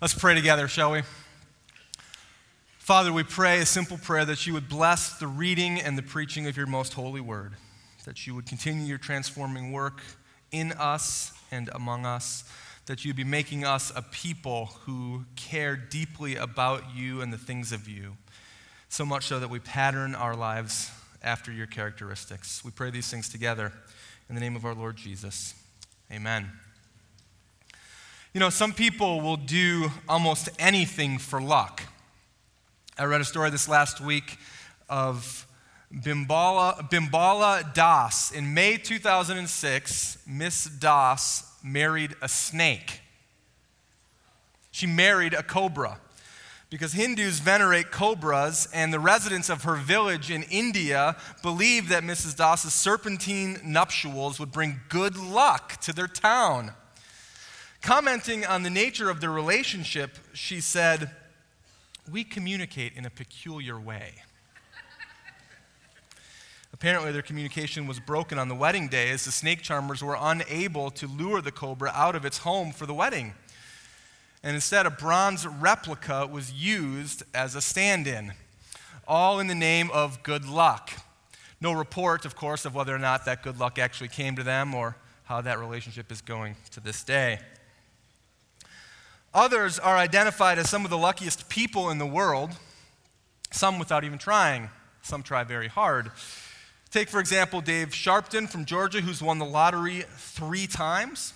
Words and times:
Let's 0.00 0.14
pray 0.14 0.36
together, 0.36 0.68
shall 0.68 0.92
we? 0.92 1.02
Father, 2.78 3.12
we 3.12 3.24
pray 3.24 3.58
a 3.58 3.66
simple 3.66 3.98
prayer 3.98 4.24
that 4.24 4.46
you 4.46 4.52
would 4.52 4.68
bless 4.68 5.18
the 5.18 5.26
reading 5.26 5.80
and 5.80 5.98
the 5.98 6.04
preaching 6.04 6.46
of 6.46 6.56
your 6.56 6.68
most 6.68 6.92
holy 6.92 7.20
word, 7.20 7.54
that 8.04 8.24
you 8.24 8.32
would 8.36 8.46
continue 8.46 8.86
your 8.86 8.98
transforming 8.98 9.72
work 9.72 10.00
in 10.52 10.70
us 10.70 11.32
and 11.50 11.68
among 11.74 12.06
us, 12.06 12.44
that 12.86 13.04
you'd 13.04 13.16
be 13.16 13.24
making 13.24 13.64
us 13.64 13.90
a 13.96 14.02
people 14.02 14.66
who 14.84 15.24
care 15.34 15.74
deeply 15.74 16.36
about 16.36 16.94
you 16.94 17.20
and 17.20 17.32
the 17.32 17.36
things 17.36 17.72
of 17.72 17.88
you, 17.88 18.16
so 18.88 19.04
much 19.04 19.26
so 19.26 19.40
that 19.40 19.50
we 19.50 19.58
pattern 19.58 20.14
our 20.14 20.36
lives 20.36 20.92
after 21.24 21.50
your 21.50 21.66
characteristics. 21.66 22.64
We 22.64 22.70
pray 22.70 22.90
these 22.90 23.10
things 23.10 23.28
together 23.28 23.72
in 24.28 24.36
the 24.36 24.40
name 24.40 24.54
of 24.54 24.64
our 24.64 24.76
Lord 24.76 24.94
Jesus. 24.96 25.54
Amen. 26.12 26.52
You 28.34 28.40
know, 28.40 28.50
some 28.50 28.74
people 28.74 29.22
will 29.22 29.38
do 29.38 29.90
almost 30.06 30.50
anything 30.58 31.16
for 31.16 31.40
luck. 31.40 31.82
I 32.98 33.04
read 33.04 33.22
a 33.22 33.24
story 33.24 33.48
this 33.48 33.70
last 33.70 34.02
week 34.02 34.36
of 34.86 35.46
Bimbala, 35.90 36.90
Bimbala 36.90 37.72
Das. 37.72 38.30
In 38.30 38.52
May 38.52 38.76
2006, 38.76 40.18
Miss 40.26 40.64
Das 40.64 41.50
married 41.64 42.16
a 42.20 42.28
snake. 42.28 43.00
She 44.72 44.86
married 44.86 45.32
a 45.32 45.42
cobra 45.42 45.98
because 46.68 46.92
Hindus 46.92 47.38
venerate 47.38 47.90
cobras, 47.90 48.68
and 48.74 48.92
the 48.92 49.00
residents 49.00 49.48
of 49.48 49.62
her 49.62 49.76
village 49.76 50.30
in 50.30 50.42
India 50.42 51.16
believe 51.42 51.88
that 51.88 52.02
Mrs. 52.02 52.36
Das's 52.36 52.74
serpentine 52.74 53.58
nuptials 53.64 54.38
would 54.38 54.52
bring 54.52 54.80
good 54.90 55.16
luck 55.16 55.80
to 55.80 55.94
their 55.94 56.06
town. 56.06 56.72
Commenting 57.82 58.44
on 58.44 58.62
the 58.62 58.70
nature 58.70 59.08
of 59.08 59.20
their 59.20 59.30
relationship, 59.30 60.18
she 60.32 60.60
said, 60.60 61.10
We 62.10 62.24
communicate 62.24 62.94
in 62.96 63.04
a 63.06 63.10
peculiar 63.10 63.78
way. 63.78 64.14
Apparently, 66.72 67.10
their 67.10 67.22
communication 67.22 67.86
was 67.86 67.98
broken 67.98 68.38
on 68.38 68.48
the 68.48 68.54
wedding 68.54 68.88
day 68.88 69.10
as 69.10 69.24
the 69.24 69.32
snake 69.32 69.62
charmers 69.62 70.02
were 70.02 70.16
unable 70.20 70.90
to 70.92 71.06
lure 71.06 71.40
the 71.40 71.50
cobra 71.50 71.90
out 71.94 72.14
of 72.14 72.24
its 72.24 72.38
home 72.38 72.72
for 72.72 72.86
the 72.86 72.94
wedding. 72.94 73.34
And 74.42 74.54
instead, 74.54 74.86
a 74.86 74.90
bronze 74.90 75.46
replica 75.46 76.26
was 76.26 76.52
used 76.52 77.24
as 77.34 77.54
a 77.54 77.60
stand 77.60 78.06
in, 78.06 78.32
all 79.08 79.40
in 79.40 79.48
the 79.48 79.54
name 79.54 79.90
of 79.92 80.22
good 80.22 80.44
luck. 80.44 80.92
No 81.60 81.72
report, 81.72 82.24
of 82.24 82.36
course, 82.36 82.64
of 82.64 82.74
whether 82.74 82.94
or 82.94 83.00
not 83.00 83.24
that 83.24 83.42
good 83.42 83.58
luck 83.58 83.78
actually 83.78 84.08
came 84.08 84.36
to 84.36 84.44
them 84.44 84.74
or 84.74 84.96
how 85.24 85.40
that 85.40 85.58
relationship 85.58 86.12
is 86.12 86.20
going 86.20 86.54
to 86.70 86.80
this 86.80 87.02
day. 87.02 87.40
Others 89.34 89.78
are 89.78 89.96
identified 89.96 90.58
as 90.58 90.70
some 90.70 90.84
of 90.84 90.90
the 90.90 90.98
luckiest 90.98 91.48
people 91.48 91.90
in 91.90 91.98
the 91.98 92.06
world, 92.06 92.50
some 93.50 93.78
without 93.78 94.04
even 94.04 94.18
trying. 94.18 94.70
Some 95.02 95.22
try 95.22 95.44
very 95.44 95.68
hard. 95.68 96.10
Take, 96.90 97.08
for 97.08 97.20
example, 97.20 97.60
Dave 97.60 97.90
Sharpton 97.90 98.48
from 98.48 98.64
Georgia, 98.64 99.00
who's 99.00 99.22
won 99.22 99.38
the 99.38 99.44
lottery 99.44 100.04
three 100.16 100.66
times. 100.66 101.34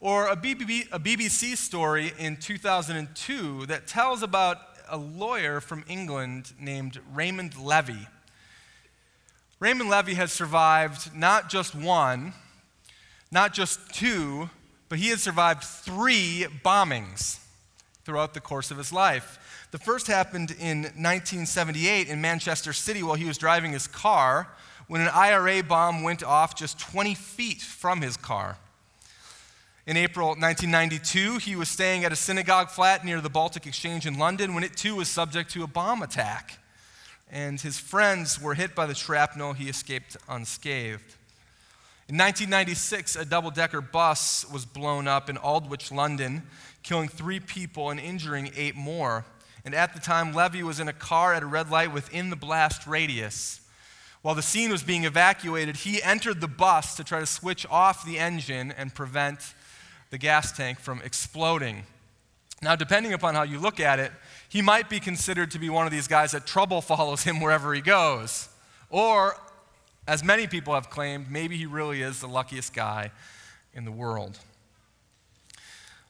Or 0.00 0.28
a, 0.28 0.32
a 0.32 0.36
BBC 0.36 1.56
story 1.56 2.12
in 2.18 2.36
2002 2.38 3.66
that 3.66 3.86
tells 3.86 4.22
about 4.22 4.58
a 4.88 4.96
lawyer 4.96 5.60
from 5.60 5.84
England 5.88 6.52
named 6.58 7.00
Raymond 7.12 7.56
Levy. 7.58 8.08
Raymond 9.58 9.90
Levy 9.90 10.14
has 10.14 10.32
survived 10.32 11.14
not 11.14 11.50
just 11.50 11.74
one, 11.74 12.32
not 13.30 13.52
just 13.52 13.94
two, 13.94 14.48
but 14.90 14.98
he 14.98 15.08
had 15.08 15.20
survived 15.20 15.62
three 15.62 16.46
bombings 16.64 17.38
throughout 18.04 18.34
the 18.34 18.40
course 18.40 18.72
of 18.72 18.76
his 18.76 18.92
life. 18.92 19.68
The 19.70 19.78
first 19.78 20.08
happened 20.08 20.50
in 20.50 20.82
1978 20.82 22.08
in 22.08 22.20
Manchester 22.20 22.72
City 22.72 23.02
while 23.02 23.14
he 23.14 23.24
was 23.24 23.38
driving 23.38 23.70
his 23.72 23.86
car 23.86 24.48
when 24.88 25.00
an 25.00 25.08
IRA 25.08 25.62
bomb 25.62 26.02
went 26.02 26.24
off 26.24 26.56
just 26.56 26.78
20 26.80 27.14
feet 27.14 27.62
from 27.62 28.02
his 28.02 28.16
car. 28.16 28.58
In 29.86 29.96
April 29.96 30.30
1992, 30.30 31.38
he 31.38 31.54
was 31.54 31.68
staying 31.68 32.04
at 32.04 32.12
a 32.12 32.16
synagogue 32.16 32.68
flat 32.68 33.04
near 33.04 33.20
the 33.20 33.30
Baltic 33.30 33.68
Exchange 33.68 34.06
in 34.06 34.18
London 34.18 34.54
when 34.54 34.64
it 34.64 34.76
too 34.76 34.96
was 34.96 35.08
subject 35.08 35.52
to 35.52 35.62
a 35.62 35.68
bomb 35.68 36.02
attack. 36.02 36.58
And 37.30 37.60
his 37.60 37.78
friends 37.78 38.42
were 38.42 38.54
hit 38.54 38.74
by 38.74 38.86
the 38.86 38.96
shrapnel. 38.96 39.52
He 39.52 39.68
escaped 39.68 40.16
unscathed. 40.28 41.14
In 42.10 42.16
1996, 42.16 43.14
a 43.14 43.24
double 43.24 43.52
decker 43.52 43.80
bus 43.80 44.44
was 44.52 44.64
blown 44.64 45.06
up 45.06 45.30
in 45.30 45.36
Aldwych, 45.36 45.92
London, 45.92 46.42
killing 46.82 47.08
three 47.08 47.38
people 47.38 47.88
and 47.88 48.00
injuring 48.00 48.50
eight 48.56 48.74
more. 48.74 49.24
And 49.64 49.76
at 49.76 49.94
the 49.94 50.00
time, 50.00 50.34
Levy 50.34 50.64
was 50.64 50.80
in 50.80 50.88
a 50.88 50.92
car 50.92 51.34
at 51.34 51.44
a 51.44 51.46
red 51.46 51.70
light 51.70 51.92
within 51.92 52.28
the 52.28 52.34
blast 52.34 52.84
radius. 52.88 53.60
While 54.22 54.34
the 54.34 54.42
scene 54.42 54.72
was 54.72 54.82
being 54.82 55.04
evacuated, 55.04 55.76
he 55.76 56.02
entered 56.02 56.40
the 56.40 56.48
bus 56.48 56.96
to 56.96 57.04
try 57.04 57.20
to 57.20 57.26
switch 57.26 57.64
off 57.70 58.04
the 58.04 58.18
engine 58.18 58.72
and 58.72 58.92
prevent 58.92 59.54
the 60.10 60.18
gas 60.18 60.50
tank 60.50 60.80
from 60.80 61.00
exploding. 61.02 61.84
Now, 62.60 62.74
depending 62.74 63.12
upon 63.12 63.36
how 63.36 63.44
you 63.44 63.60
look 63.60 63.78
at 63.78 64.00
it, 64.00 64.10
he 64.48 64.62
might 64.62 64.90
be 64.90 64.98
considered 64.98 65.52
to 65.52 65.60
be 65.60 65.70
one 65.70 65.86
of 65.86 65.92
these 65.92 66.08
guys 66.08 66.32
that 66.32 66.44
trouble 66.44 66.82
follows 66.82 67.22
him 67.22 67.40
wherever 67.40 67.72
he 67.72 67.80
goes. 67.80 68.48
Or 68.90 69.36
as 70.06 70.24
many 70.24 70.46
people 70.46 70.74
have 70.74 70.90
claimed, 70.90 71.30
maybe 71.30 71.56
he 71.56 71.66
really 71.66 72.02
is 72.02 72.20
the 72.20 72.26
luckiest 72.26 72.74
guy 72.74 73.10
in 73.74 73.84
the 73.84 73.92
world. 73.92 74.38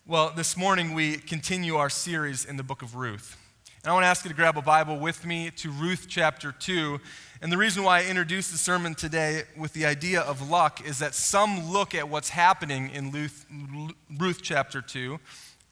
Well, 0.07 0.33
this 0.35 0.57
morning 0.57 0.95
we 0.95 1.19
continue 1.19 1.77
our 1.77 1.91
series 1.91 2.45
in 2.45 2.57
the 2.57 2.63
book 2.63 2.83
of 2.83 2.95
Ruth. 2.95 3.37
And 3.83 3.91
I 3.91 3.95
want 3.95 4.05
to 4.05 4.09
ask 4.09 4.25
you 4.25 4.29
to 4.29 4.37
grab 4.37 4.59
a 4.59 4.63
Bible 4.63 4.99
with 4.99 5.25
me 5.25 5.51
to 5.57 5.71
Ruth 5.71 6.07
chapter 6.09 6.53
2. 6.53 7.01
And 7.41 7.51
the 7.51 7.57
reason 7.57 7.83
why 7.83 8.01
I 8.01 8.07
introduced 8.07 8.53
the 8.53 8.59
sermon 8.59 8.95
today 8.95 9.45
with 9.57 9.73
the 9.73 9.87
idea 9.87 10.21
of 10.21 10.51
luck 10.51 10.87
is 10.87 10.99
that 10.99 11.15
some 11.15 11.71
look 11.71 11.95
at 11.95 12.09
what's 12.09 12.31
happening 12.31 12.91
in 12.91 13.11
Ruth, 13.11 13.47
Ruth 14.19 14.41
chapter 14.43 14.83
2 14.83 15.19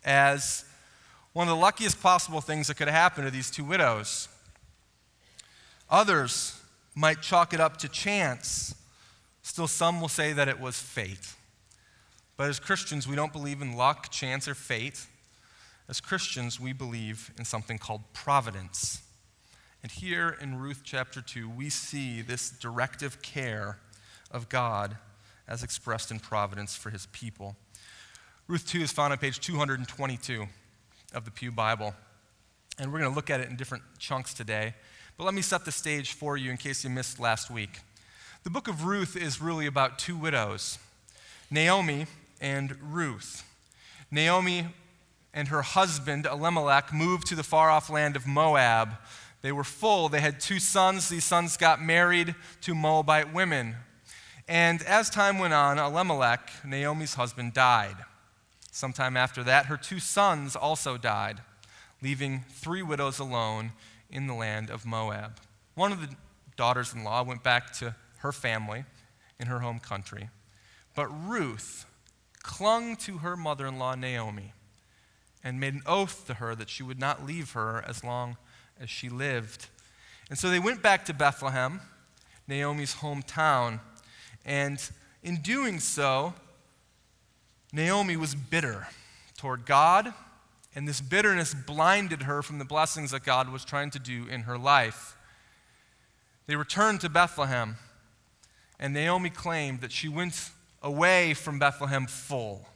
as 0.05 0.65
one 1.35 1.49
of 1.49 1.55
the 1.55 1.61
luckiest 1.61 2.01
possible 2.01 2.41
things 2.41 2.69
that 2.69 2.77
could 2.77 2.89
have 2.89 2.97
happened 2.97 3.27
to 3.27 3.31
these 3.31 3.51
two 3.51 3.65
widows. 3.65 4.29
Others 5.91 6.61
might 6.99 7.23
chalk 7.23 7.55
it 7.55 7.61
up 7.61 7.77
to 7.77 7.89
chance. 7.89 8.75
Still, 9.43 9.69
some 9.69 10.01
will 10.01 10.09
say 10.09 10.33
that 10.33 10.49
it 10.49 10.59
was 10.59 10.81
fate. 10.81 11.35
But 12.37 12.49
as 12.49 12.59
Christians, 12.59 13.07
we 13.07 13.15
don't 13.15 13.33
believe 13.33 13.63
in 13.63 13.77
luck, 13.77 14.11
chance, 14.11 14.49
or 14.49 14.55
fate. 14.55 15.07
As 15.89 16.01
Christians, 16.01 16.59
we 16.59 16.73
believe 16.73 17.31
in 17.39 17.45
something 17.45 17.79
called 17.79 18.03
providence. 18.13 19.03
And 19.83 19.93
here 19.93 20.37
in 20.41 20.59
Ruth 20.59 20.81
chapter 20.83 21.23
2, 21.23 21.49
we 21.49 21.71
see 21.71 22.21
this 22.21 22.51
directive 22.51 23.23
care 23.23 23.79
of 24.33 24.49
God 24.49 24.97
as 25.47 25.63
expressed 25.63 26.11
in 26.11 26.19
providence 26.19 26.75
for 26.75 26.91
his 26.91 27.07
people. 27.07 27.55
Ruth 28.49 28.67
2 28.67 28.81
is 28.81 28.91
found 28.91 29.13
on 29.13 29.19
page 29.19 29.39
222 29.39 30.47
of 31.15 31.25
the 31.25 31.31
Pew 31.31 31.53
Bible. 31.53 31.95
And 32.77 32.93
we're 32.93 32.99
going 32.99 33.11
to 33.11 33.15
look 33.15 33.31
at 33.31 33.39
it 33.39 33.49
in 33.49 33.55
different 33.55 33.85
chunks 33.99 34.35
today. 34.35 34.75
But 35.19 35.25
let 35.25 35.35
me 35.35 35.43
set 35.43 35.65
the 35.65 35.73
stage 35.73 36.13
for 36.13 36.37
you 36.37 36.49
in 36.53 36.57
case 36.57 36.85
you 36.85 36.91
missed 36.91 37.19
last 37.19 37.51
week. 37.51 37.81
The 38.45 38.51
book 38.51 38.69
of 38.69 38.85
Ruth 38.85 39.17
is 39.17 39.43
really 39.43 39.67
about 39.67 39.99
two 39.99 40.17
widows, 40.17 40.79
Naomi 41.51 42.07
and 42.41 42.77
Ruth. 42.81 43.43
Naomi 44.13 44.69
and 45.35 45.49
her 45.49 45.63
husband, 45.63 46.25
Elimelech, 46.25 46.95
moved 46.95 47.27
to 47.27 47.35
the 47.35 47.43
far 47.43 47.69
off 47.69 47.91
land 47.91 48.15
of 48.15 48.29
Moab. 48.29 48.91
They 49.43 49.51
were 49.51 49.65
full. 49.65 50.09
They 50.09 50.21
had 50.21 50.39
two 50.39 50.61
sons. 50.61 51.09
These 51.09 51.25
sons 51.25 51.57
got 51.57 51.83
married 51.83 52.37
to 52.61 52.73
Moabite 52.77 53.35
women. 53.35 53.75
And 54.47 54.85
as 54.85 55.11
time 55.11 55.41
went 55.41 55.53
on, 55.53 55.81
Elimelech, 55.81 56.49
Naomi's 56.65 57.15
husband, 57.15 57.55
died. 57.55 57.97
Sometime 58.71 59.17
after 59.17 59.43
that, 59.43 59.67
her 59.67 59.77
two 59.77 59.99
sons 59.99 60.55
also 60.55 60.97
died, 60.97 61.41
leaving 62.01 62.45
three 62.51 62.83
widows 62.83 63.19
alone 63.19 63.73
in 64.11 64.27
the 64.27 64.35
land 64.35 64.71
of 64.71 64.87
Moab. 64.87 65.39
One 65.75 65.93
of 65.93 66.01
the 66.01 66.15
daughters 66.57 66.93
in 66.95 67.05
law 67.05 67.23
went 67.23 67.43
back 67.43 67.73
to 67.75 67.95
her 68.19 68.33
family 68.33 68.85
in 69.39 69.47
her 69.47 69.61
home 69.61 69.79
country, 69.79 70.29
but 70.95 71.07
Ruth 71.07 71.87
clung 72.43 72.97
to 72.97 73.19
her 73.19 73.37
mother 73.37 73.67
in 73.67 73.79
law, 73.79 73.95
Naomi, 73.95 74.53
and 75.45 75.61
made 75.61 75.75
an 75.75 75.83
oath 75.87 76.27
to 76.27 76.35
her 76.35 76.55
that 76.55 76.69
she 76.69 76.83
would 76.83 76.99
not 76.99 77.25
leave 77.25 77.53
her 77.53 77.85
as 77.87 78.03
long 78.03 78.37
as 78.81 78.91
she 78.91 79.09
lived. 79.09 79.69
And 80.29 80.39
so 80.39 80.51
they 80.51 80.59
went 80.59 80.83
back 80.83 81.05
to 81.07 81.15
Bethlehem, 81.15 81.81
Naomi's 82.47 82.97
hometown, 82.97 83.81
and 84.45 84.79
in 85.23 85.37
doing 85.37 85.79
so, 85.79 86.35
Naomi 87.73 88.17
was 88.17 88.35
bitter 88.35 88.89
toward 89.37 89.67
God 89.67 90.13
and 90.79 90.87
this 90.87 91.01
bitterness 91.01 91.55
blinded 91.55 92.23
her 92.23 92.41
from 92.41 92.61
the 92.61 92.65
blessings 92.65 93.11
that 93.11 93.25
God 93.25 93.51
was 93.51 93.65
trying 93.65 93.91
to 93.91 93.99
do 93.99 94.29
in 94.29 94.43
her 94.43 94.57
life. 94.57 95.17
They 96.47 96.55
returned 96.55 97.01
to 97.01 97.09
Bethlehem, 97.09 97.79
and 98.79 98.95
Naomi 98.95 99.29
claimed 99.29 99.81
that 99.81 99.91
she 99.91 100.09
went 100.09 100.51
away 100.81 101.35
from 101.35 101.59
Bethlehem 101.59 102.07
full. 102.07 102.69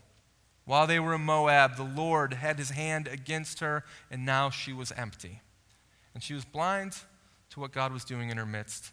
While 0.64 0.88
they 0.88 0.99
were 0.99 1.14
in 1.14 1.20
Moab, 1.20 1.76
the 1.76 1.84
Lord 1.84 2.34
had 2.34 2.58
his 2.58 2.70
hand 2.70 3.06
against 3.06 3.60
her, 3.60 3.84
and 4.10 4.26
now 4.26 4.50
she 4.50 4.72
was 4.72 4.90
empty. 4.96 5.40
And 6.12 6.25
she 6.25 6.34
was 6.34 6.44
blind 6.44 6.96
to 7.50 7.60
what 7.60 7.70
God 7.70 7.93
was 7.93 8.04
doing 8.04 8.31
in 8.31 8.37
her 8.37 8.44
midst, 8.44 8.90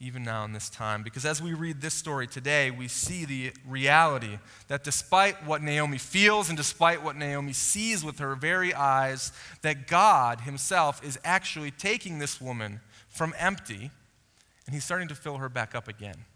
even 0.00 0.22
now 0.22 0.44
in 0.44 0.52
this 0.52 0.68
time. 0.68 1.02
Because 1.02 1.24
as 1.24 1.42
we 1.42 1.54
read 1.54 1.80
this 1.80 1.94
story 1.94 2.26
today, 2.26 2.70
we 2.70 2.86
see 2.86 3.24
the 3.24 3.52
reality 3.66 4.38
that 4.68 4.84
despite 4.84 5.44
what 5.44 5.62
Naomi 5.62 5.98
feels 5.98 6.48
and 6.48 6.56
despite 6.56 7.02
what 7.02 7.16
Naomi 7.16 7.52
sees 7.52 8.04
with 8.04 8.18
her 8.20 8.36
very 8.36 8.72
eyes, 8.72 9.32
that 9.62 9.88
God 9.88 10.42
himself 10.42 11.04
is 11.04 11.18
actually 11.24 11.72
taking 11.72 12.18
this 12.18 12.40
woman 12.40 12.80
from 13.08 13.34
empty 13.38 13.90
and 14.66 14.74
he's 14.74 14.84
starting 14.84 15.08
to 15.08 15.14
fill 15.14 15.38
her 15.38 15.48
back 15.48 15.74
up 15.74 15.88
again. 15.88 16.26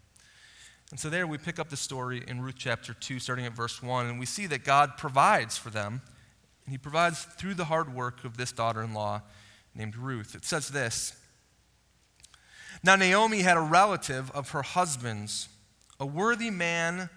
And 0.89 0.99
so 0.99 1.09
there 1.09 1.25
we 1.25 1.37
pick 1.37 1.59
up 1.59 1.69
the 1.69 1.77
story 1.77 2.23
in 2.27 2.41
Ruth 2.41 2.55
chapter 2.57 2.93
2, 2.93 3.19
starting 3.19 3.45
at 3.45 3.53
verse 3.53 3.81
1, 3.81 4.07
and 4.07 4.19
we 4.19 4.25
see 4.25 4.47
that 4.47 4.63
God 4.63 4.97
provides 4.97 5.57
for 5.57 5.69
them, 5.69 6.01
and 6.65 6.71
he 6.71 6.77
provides 6.77 7.23
through 7.23 7.53
the 7.53 7.65
hard 7.65 7.93
work 7.93 8.25
of 8.25 8.37
this 8.37 8.51
daughter 8.51 8.81
in 8.81 8.93
law 8.93 9.21
named 9.75 9.95
Ruth. 9.95 10.35
It 10.35 10.45
says 10.45 10.69
this 10.69 11.15
Now 12.83 12.95
Naomi 12.95 13.39
had 13.39 13.57
a 13.57 13.61
relative 13.61 14.29
of 14.31 14.49
her 14.49 14.61
husband's, 14.61 15.47
a 15.99 16.05
worthy 16.05 16.49
man 16.49 17.09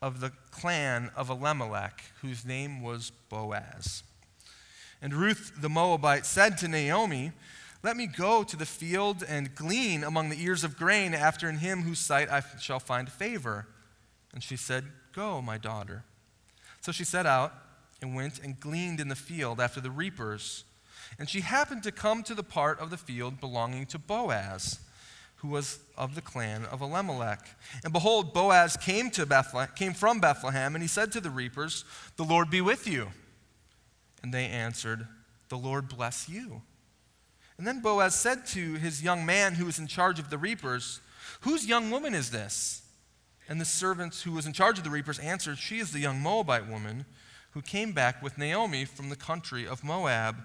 of 0.00 0.20
the 0.20 0.32
clan 0.50 1.10
of 1.14 1.28
Elimelech, 1.28 2.02
whose 2.22 2.44
name 2.44 2.82
was 2.82 3.12
Boaz. 3.28 4.02
And 5.02 5.12
Ruth 5.12 5.52
the 5.60 5.68
Moabite 5.68 6.24
said 6.24 6.56
to 6.58 6.68
Naomi, 6.68 7.32
let 7.82 7.96
me 7.96 8.06
go 8.06 8.42
to 8.42 8.56
the 8.56 8.66
field 8.66 9.24
and 9.26 9.54
glean 9.54 10.04
among 10.04 10.28
the 10.28 10.42
ears 10.42 10.64
of 10.64 10.76
grain 10.76 11.14
after 11.14 11.48
in 11.48 11.58
him 11.58 11.82
whose 11.82 11.98
sight 11.98 12.30
I 12.30 12.42
shall 12.58 12.80
find 12.80 13.10
favor. 13.10 13.66
And 14.34 14.42
she 14.42 14.56
said, 14.56 14.84
Go, 15.12 15.40
my 15.40 15.58
daughter. 15.58 16.04
So 16.82 16.92
she 16.92 17.04
set 17.04 17.26
out 17.26 17.52
and 18.00 18.14
went 18.14 18.38
and 18.38 18.60
gleaned 18.60 19.00
in 19.00 19.08
the 19.08 19.16
field 19.16 19.60
after 19.60 19.80
the 19.80 19.90
reapers. 19.90 20.64
And 21.18 21.28
she 21.28 21.40
happened 21.40 21.82
to 21.82 21.92
come 21.92 22.22
to 22.24 22.34
the 22.34 22.42
part 22.42 22.78
of 22.78 22.90
the 22.90 22.96
field 22.96 23.40
belonging 23.40 23.86
to 23.86 23.98
Boaz, 23.98 24.78
who 25.40 25.48
was 25.48 25.78
of 25.96 26.14
the 26.14 26.20
clan 26.20 26.66
of 26.66 26.82
Elimelech. 26.82 27.46
And 27.82 27.92
behold, 27.92 28.34
Boaz 28.34 28.76
came, 28.76 29.10
to 29.12 29.24
Bethlehem, 29.24 29.70
came 29.74 29.94
from 29.94 30.20
Bethlehem, 30.20 30.74
and 30.74 30.82
he 30.82 30.88
said 30.88 31.12
to 31.12 31.20
the 31.20 31.30
reapers, 31.30 31.84
The 32.16 32.24
Lord 32.24 32.50
be 32.50 32.60
with 32.60 32.86
you. 32.86 33.08
And 34.22 34.34
they 34.34 34.46
answered, 34.46 35.06
The 35.48 35.56
Lord 35.56 35.88
bless 35.88 36.28
you. 36.28 36.60
And 37.56 37.66
then 37.66 37.80
Boaz 37.80 38.14
said 38.14 38.46
to 38.48 38.74
his 38.74 39.02
young 39.02 39.24
man 39.24 39.54
who 39.54 39.64
was 39.64 39.78
in 39.78 39.86
charge 39.86 40.18
of 40.18 40.28
the 40.28 40.38
reapers, 40.38 41.00
Whose 41.40 41.66
young 41.66 41.90
woman 41.90 42.14
is 42.14 42.30
this? 42.30 42.82
And 43.48 43.60
the 43.60 43.64
servant 43.64 44.14
who 44.16 44.32
was 44.32 44.46
in 44.46 44.52
charge 44.52 44.76
of 44.76 44.84
the 44.84 44.90
reapers 44.90 45.18
answered, 45.18 45.58
She 45.58 45.78
is 45.78 45.92
the 45.92 46.00
young 46.00 46.20
Moabite 46.20 46.68
woman 46.68 47.06
who 47.52 47.62
came 47.62 47.92
back 47.92 48.22
with 48.22 48.38
Naomi 48.38 48.84
from 48.84 49.08
the 49.08 49.16
country 49.16 49.66
of 49.66 49.82
Moab. 49.82 50.36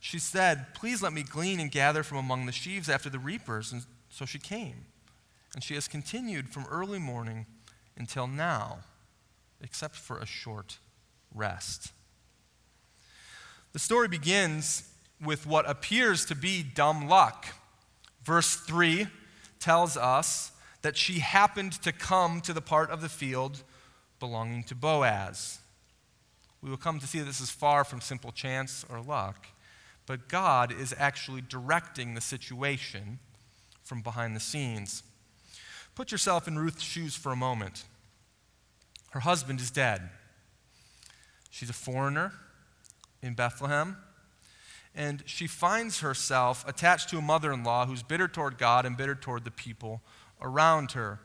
She 0.00 0.18
said, 0.18 0.74
Please 0.74 1.02
let 1.02 1.12
me 1.12 1.22
glean 1.22 1.60
and 1.60 1.70
gather 1.70 2.02
from 2.02 2.18
among 2.18 2.46
the 2.46 2.52
sheaves 2.52 2.88
after 2.88 3.10
the 3.10 3.18
reapers. 3.18 3.72
And 3.72 3.82
so 4.14 4.24
she 4.24 4.38
came. 4.38 4.86
And 5.54 5.62
she 5.62 5.74
has 5.74 5.88
continued 5.88 6.48
from 6.48 6.66
early 6.70 7.00
morning 7.00 7.46
until 7.96 8.28
now, 8.28 8.78
except 9.60 9.96
for 9.96 10.18
a 10.18 10.26
short 10.26 10.78
rest. 11.34 11.92
The 13.72 13.80
story 13.80 14.06
begins 14.06 14.88
with 15.20 15.46
what 15.46 15.68
appears 15.68 16.24
to 16.26 16.36
be 16.36 16.62
dumb 16.62 17.08
luck. 17.08 17.46
Verse 18.22 18.54
3 18.54 19.08
tells 19.58 19.96
us 19.96 20.52
that 20.82 20.96
she 20.96 21.18
happened 21.18 21.72
to 21.82 21.90
come 21.90 22.40
to 22.42 22.52
the 22.52 22.60
part 22.60 22.90
of 22.90 23.00
the 23.00 23.08
field 23.08 23.64
belonging 24.20 24.62
to 24.64 24.76
Boaz. 24.76 25.58
We 26.62 26.70
will 26.70 26.76
come 26.76 27.00
to 27.00 27.06
see 27.06 27.18
this 27.18 27.40
is 27.40 27.50
far 27.50 27.82
from 27.82 28.00
simple 28.00 28.30
chance 28.30 28.84
or 28.88 29.00
luck, 29.00 29.48
but 30.06 30.28
God 30.28 30.72
is 30.72 30.94
actually 30.96 31.40
directing 31.40 32.14
the 32.14 32.20
situation 32.20 33.18
from 33.84 34.02
behind 34.02 34.34
the 34.34 34.40
scenes. 34.40 35.02
Put 35.94 36.10
yourself 36.10 36.48
in 36.48 36.58
Ruth's 36.58 36.82
shoes 36.82 37.14
for 37.14 37.30
a 37.30 37.36
moment. 37.36 37.84
Her 39.10 39.20
husband 39.20 39.60
is 39.60 39.70
dead. 39.70 40.10
She's 41.50 41.70
a 41.70 41.74
foreigner 41.74 42.32
in 43.22 43.34
Bethlehem 43.34 43.96
and 44.94 45.22
she 45.26 45.46
finds 45.46 46.00
herself 46.00 46.66
attached 46.68 47.08
to 47.10 47.18
a 47.18 47.22
mother 47.22 47.52
in 47.52 47.64
law 47.64 47.86
who's 47.86 48.02
bitter 48.02 48.28
toward 48.28 48.58
God 48.58 48.86
and 48.86 48.96
bitter 48.96 49.14
toward 49.14 49.44
the 49.44 49.50
people 49.50 50.02
around 50.40 50.92
her. 50.92 51.18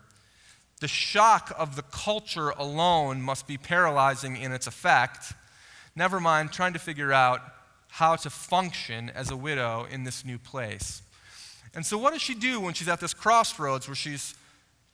The 0.80 0.88
shock 0.88 1.54
of 1.58 1.76
the 1.76 1.84
culture 1.84 2.50
alone 2.50 3.22
must 3.22 3.48
be 3.48 3.58
paralyzing 3.58 4.38
in 4.38 4.52
its 4.52 4.66
effect, 4.66 5.34
never 5.96 6.20
mind 6.20 6.52
trying 6.52 6.74
to 6.74 6.80
figure 6.80 7.14
out 7.14 7.42
how 7.90 8.16
to 8.16 8.30
function 8.30 9.12
as 9.14 9.30
a 9.30 9.38
widow 9.38 9.86
in 9.90 10.04
this 10.04 10.26
new 10.26 10.40
place. 10.40 11.02
And 11.74 11.86
so, 11.86 11.98
what 11.98 12.14
does 12.14 12.22
she 12.22 12.34
do 12.36 12.60
when 12.60 12.74
she's 12.74 12.88
at 12.88 13.00
this 13.00 13.14
crossroads 13.14 13.88
where 13.88 13.96
she's, 13.96 14.36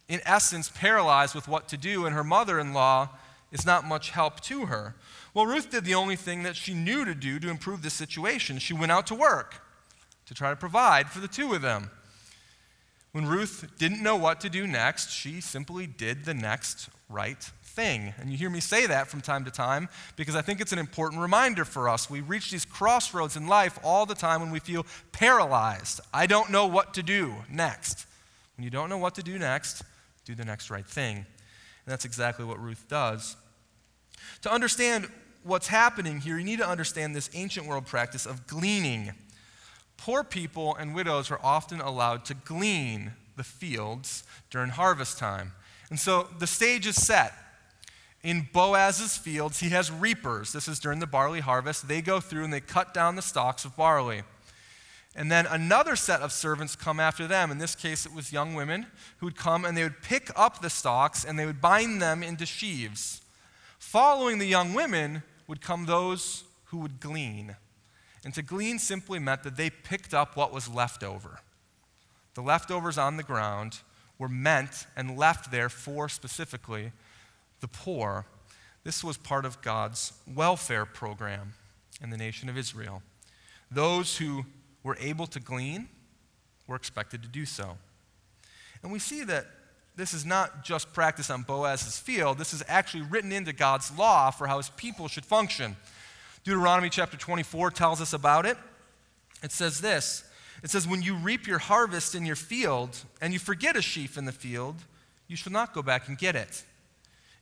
in 0.07 0.22
essence, 0.25 0.69
paralyzed 0.69 1.36
with 1.36 1.48
what 1.48 1.68
to 1.69 1.77
do, 1.77 2.06
and 2.06 2.16
her 2.16 2.24
mother 2.24 2.60
in 2.60 2.74
law 2.74 3.10
is 3.51 3.66
not 3.66 3.86
much 3.86 4.12
help 4.12 4.42
to 4.42 4.66
her? 4.66 4.95
Well, 5.33 5.45
Ruth 5.45 5.69
did 5.69 5.86
the 5.86 5.95
only 5.95 6.16
thing 6.16 6.44
that 6.44 6.56
she 6.56 6.74
knew 6.74 7.06
to 7.06 7.16
do 7.16 7.39
to 7.39 7.50
improve 7.50 7.81
the 7.81 7.89
situation. 7.89 8.60
She 8.60 8.74
went 8.74 8.92
out 8.92 9.07
to 9.07 9.16
work 9.16 9.62
to 10.25 10.33
try 10.33 10.50
to 10.50 10.56
provide 10.56 11.10
for 11.10 11.19
the 11.19 11.27
two 11.27 11.54
of 11.54 11.62
them. 11.62 11.92
When 13.12 13.25
Ruth 13.25 13.71
didn't 13.78 14.04
know 14.04 14.16
what 14.16 14.42
to 14.42 14.50
do 14.50 14.68
next, 14.68 15.12
she 15.12 15.39
simply 15.39 15.88
did 15.88 16.25
the 16.25 16.33
next 16.33 16.89
right 17.10 17.50
thing. 17.75 18.13
And 18.18 18.31
you 18.31 18.38
hear 18.38 18.50
me 18.50 18.62
say 18.62 18.88
that 18.88 19.07
from 19.07 19.22
time 19.22 19.44
to 19.45 19.51
time 19.51 19.89
because 20.16 20.36
I 20.36 20.42
think 20.42 20.62
it's 20.62 20.72
an 20.72 20.80
important 20.80 21.22
reminder 21.22 21.66
for 21.66 21.89
us. 21.89 22.10
We 22.10 22.22
reach 22.22 22.50
these 22.50 22.66
crossroads 22.66 23.36
in 23.36 23.48
life 23.48 23.77
all 23.83 24.06
the 24.06 24.16
time 24.16 24.42
when 24.42 24.51
we 24.51 24.60
feel 24.60 24.86
paralyzed. 25.12 26.00
I 26.13 26.25
don't 26.25 26.50
know 26.50 26.66
what 26.66 26.94
to 26.95 27.04
do 27.04 27.36
next. 27.50 28.07
When 28.56 28.63
you 28.63 28.69
don't 28.69 28.89
know 28.89 28.98
what 28.98 29.16
to 29.16 29.24
do 29.24 29.38
next, 29.38 29.83
do 30.24 30.33
the 30.33 30.45
next 30.45 30.69
right 30.69 30.86
thing. 30.86 31.18
And 31.18 31.25
that's 31.86 32.06
exactly 32.06 32.45
what 32.45 32.60
Ruth 32.60 32.86
does. 32.88 33.36
To 34.42 34.51
understand 34.51 35.10
what's 35.44 35.68
happening 35.68 36.21
here, 36.21 36.38
you 36.38 36.45
need 36.45 36.60
to 36.60 36.68
understand 36.68 37.16
this 37.16 37.30
ancient 37.33 37.68
world 37.68 37.86
practice 37.86 38.25
of 38.25 38.48
gleaning. 38.48 39.12
Poor 39.98 40.24
people 40.24 40.75
and 40.75 40.95
widows 40.95 41.30
were 41.30 41.39
often 41.44 41.81
allowed 41.81 42.25
to 42.25 42.33
glean 42.33 43.12
the 43.36 43.44
fields 43.44 44.24
during 44.50 44.69
harvest 44.69 45.18
time. 45.18 45.51
And 45.89 46.00
so 46.00 46.28
the 46.39 46.48
stage 46.48 46.88
is 46.88 46.95
set. 46.95 47.33
In 48.25 48.50
Boaz's 48.51 49.16
fields, 49.16 49.60
he 49.60 49.69
has 49.69 49.92
reapers. 49.92 50.51
This 50.51 50.68
is 50.68 50.80
during 50.80 50.98
the 50.98 51.06
barley 51.06 51.42
harvest. 51.42 51.88
They 51.88 52.01
go 52.01 52.19
through 52.19 52.44
and 52.44 52.51
they 52.51 52.60
cut 52.60 52.92
down 52.92 53.16
the 53.16 53.22
stalks 53.22 53.66
of 53.66 53.77
barley. 53.77 54.24
And 55.16 55.31
then 55.31 55.45
another 55.45 55.95
set 55.95 56.21
of 56.21 56.31
servants 56.31 56.76
come 56.76 57.00
after 57.00 57.28
them. 57.28 57.52
In 57.52 57.59
this 57.59 57.76
case, 57.76 58.04
it 58.04 58.16
was 58.16 58.33
young 58.33 58.56
women 58.56 58.88
who 59.19 59.28
would 59.28 59.35
come 59.35 59.64
and 59.64 59.78
they 59.78 59.83
would 59.83 60.02
pick 60.02 60.31
up 60.35 60.59
the 60.59 60.71
stalks 60.71 61.23
and 61.23 61.38
they 61.38 61.45
would 61.45 61.61
bind 61.61 62.02
them 62.02 62.23
into 62.23 62.47
sheaves. 62.47 63.21
Following 63.78 64.40
the 64.40 64.47
young 64.47 64.73
women 64.73 65.21
would 65.45 65.61
come 65.61 65.85
those 65.85 66.45
who 66.66 66.80
would 66.80 67.00
glean. 67.00 67.56
And 68.23 68.33
to 68.33 68.42
glean 68.42 68.80
simply 68.80 69.19
meant 69.19 69.44
that 69.44 69.56
they 69.56 69.69
picked 69.69 70.16
up 70.16 70.35
what 70.35 70.52
was 70.52 70.68
left 70.68 71.04
over. 71.04 71.42
The 72.33 72.42
leftovers 72.42 72.97
on 72.97 73.18
the 73.18 73.23
ground 73.23 73.81
were 74.18 74.30
meant 74.30 74.88
and 74.95 75.16
left 75.16 75.52
there 75.52 75.69
for 75.69 76.09
specifically 76.09 76.92
the 77.62 77.68
poor. 77.68 78.26
This 78.83 79.04
was 79.04 79.18
part 79.18 79.45
of 79.45 79.62
God's 79.62 80.14
welfare 80.33 80.85
program 80.85 81.54
in 82.02 82.09
the 82.09 82.18
nation 82.18 82.50
of 82.50 82.57
Israel. 82.57 83.02
Those 83.71 84.18
who 84.18 84.45
were 84.83 84.97
able 85.00 85.28
to 85.28 85.40
glean 85.40 85.90
were 86.68 86.76
expected 86.76 87.21
to 87.24 87.28
do 87.28 87.45
so. 87.45 87.78
And 88.83 88.92
we 88.92 89.00
see 89.00 89.24
that 89.24 89.47
this 89.95 90.14
is 90.14 90.26
not 90.26 90.64
just 90.64 90.94
practice 90.94 91.30
on 91.30 91.44
Boaz's 91.44 91.97
field, 91.97 92.38
this 92.38 92.54
is 92.54 92.64
actually 92.68 93.04
written 93.04 93.31
into 93.31 93.54
God's 93.54 93.97
law 93.97 94.30
for 94.30 94.47
how 94.47 94.57
his 94.57 94.69
people 94.71 95.07
should 95.07 95.26
function. 95.26 95.76
Deuteronomy 96.44 96.90
chapter 96.90 97.18
24 97.18 97.71
tells 97.71 98.02
us 98.02 98.14
about 98.14 98.45
it. 98.45 98.57
It 99.42 99.52
says 99.52 99.81
this 99.81 100.24
It 100.64 100.69
says, 100.69 100.88
When 100.88 101.02
you 101.02 101.16
reap 101.16 101.47
your 101.47 101.59
harvest 101.59 102.14
in 102.14 102.26
your 102.26 102.35
field, 102.35 102.97
and 103.21 103.33
you 103.33 103.40
forget 103.40 103.76
a 103.76 103.81
sheaf 103.81 104.18
in 104.18 104.26
the 104.26 104.31
field, 104.31 104.76
you 105.28 105.35
shall 105.35 105.54
not 105.54 105.74
go 105.74 105.81
back 105.81 106.07
and 106.07 106.18
get 106.18 106.35
it. 106.35 106.64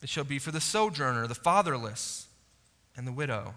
It 0.04 0.10
shall 0.10 0.26
be 0.26 0.38
for 0.38 0.52
the 0.52 0.60
sojourner, 0.60 1.28
the 1.28 1.34
fatherless, 1.34 2.28
and 2.98 3.08
the 3.08 3.12
widow, 3.14 3.56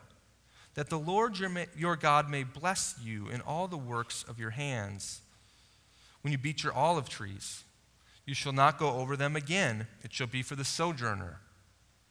that 0.74 0.88
the 0.88 0.98
Lord 0.98 1.38
your, 1.76 1.96
God 1.96 2.30
may 2.30 2.44
bless 2.44 2.94
you 3.02 3.28
in 3.28 3.40
all 3.40 3.66
the 3.66 3.76
works 3.76 4.24
of 4.28 4.38
your 4.38 4.50
hands. 4.50 5.22
When 6.22 6.30
you 6.30 6.38
beat 6.38 6.62
your 6.62 6.72
olive 6.72 7.08
trees, 7.08 7.64
you 8.24 8.34
shall 8.34 8.52
not 8.52 8.78
go 8.78 8.92
over 8.92 9.16
them 9.16 9.34
again. 9.34 9.88
It 10.04 10.12
shall 10.12 10.28
be 10.28 10.42
for 10.42 10.54
the 10.54 10.64
sojourner, 10.64 11.40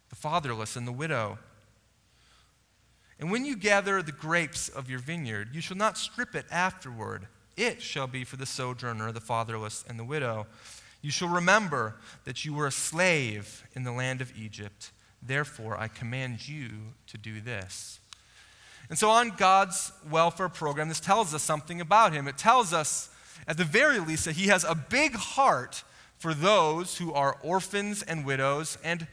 the 0.09 0.15
fatherless, 0.15 0.75
and 0.75 0.85
the 0.85 0.91
widow. 0.91 1.39
And 3.19 3.31
when 3.31 3.45
you 3.45 3.55
gather 3.55 4.01
the 4.01 4.11
grapes 4.11 4.67
of 4.67 4.89
your 4.89 4.99
vineyard, 4.99 5.49
you 5.53 5.61
shall 5.61 5.77
not 5.77 5.97
strip 5.97 6.35
it 6.35 6.45
afterward. 6.51 7.27
It 7.55 7.81
shall 7.81 8.07
be 8.07 8.25
for 8.25 8.35
the 8.35 8.45
sojourner, 8.45 9.13
the 9.13 9.21
fatherless, 9.21 9.85
and 9.87 9.97
the 9.97 10.03
widow. 10.03 10.47
You 11.05 11.11
shall 11.11 11.29
remember 11.29 11.93
that 12.23 12.45
you 12.45 12.55
were 12.55 12.65
a 12.65 12.71
slave 12.71 13.63
in 13.75 13.83
the 13.83 13.91
land 13.91 14.21
of 14.21 14.35
Egypt. 14.35 14.91
Therefore, 15.21 15.77
I 15.79 15.87
command 15.87 16.49
you 16.49 16.69
to 17.05 17.17
do 17.19 17.39
this. 17.39 17.99
And 18.89 18.97
so, 18.97 19.11
on 19.11 19.29
God's 19.29 19.91
welfare 20.09 20.49
program, 20.49 20.87
this 20.89 20.99
tells 20.99 21.31
us 21.35 21.43
something 21.43 21.79
about 21.79 22.11
him. 22.11 22.27
It 22.27 22.39
tells 22.39 22.73
us, 22.73 23.11
at 23.47 23.55
the 23.55 23.63
very 23.63 23.99
least, 23.99 24.25
that 24.25 24.35
he 24.35 24.47
has 24.47 24.63
a 24.63 24.73
big 24.73 25.13
heart 25.13 25.83
for 26.17 26.33
those 26.33 26.97
who 26.97 27.13
are 27.13 27.37
orphans 27.43 28.01
and 28.01 28.25
widows 28.25 28.79
and 28.83 29.05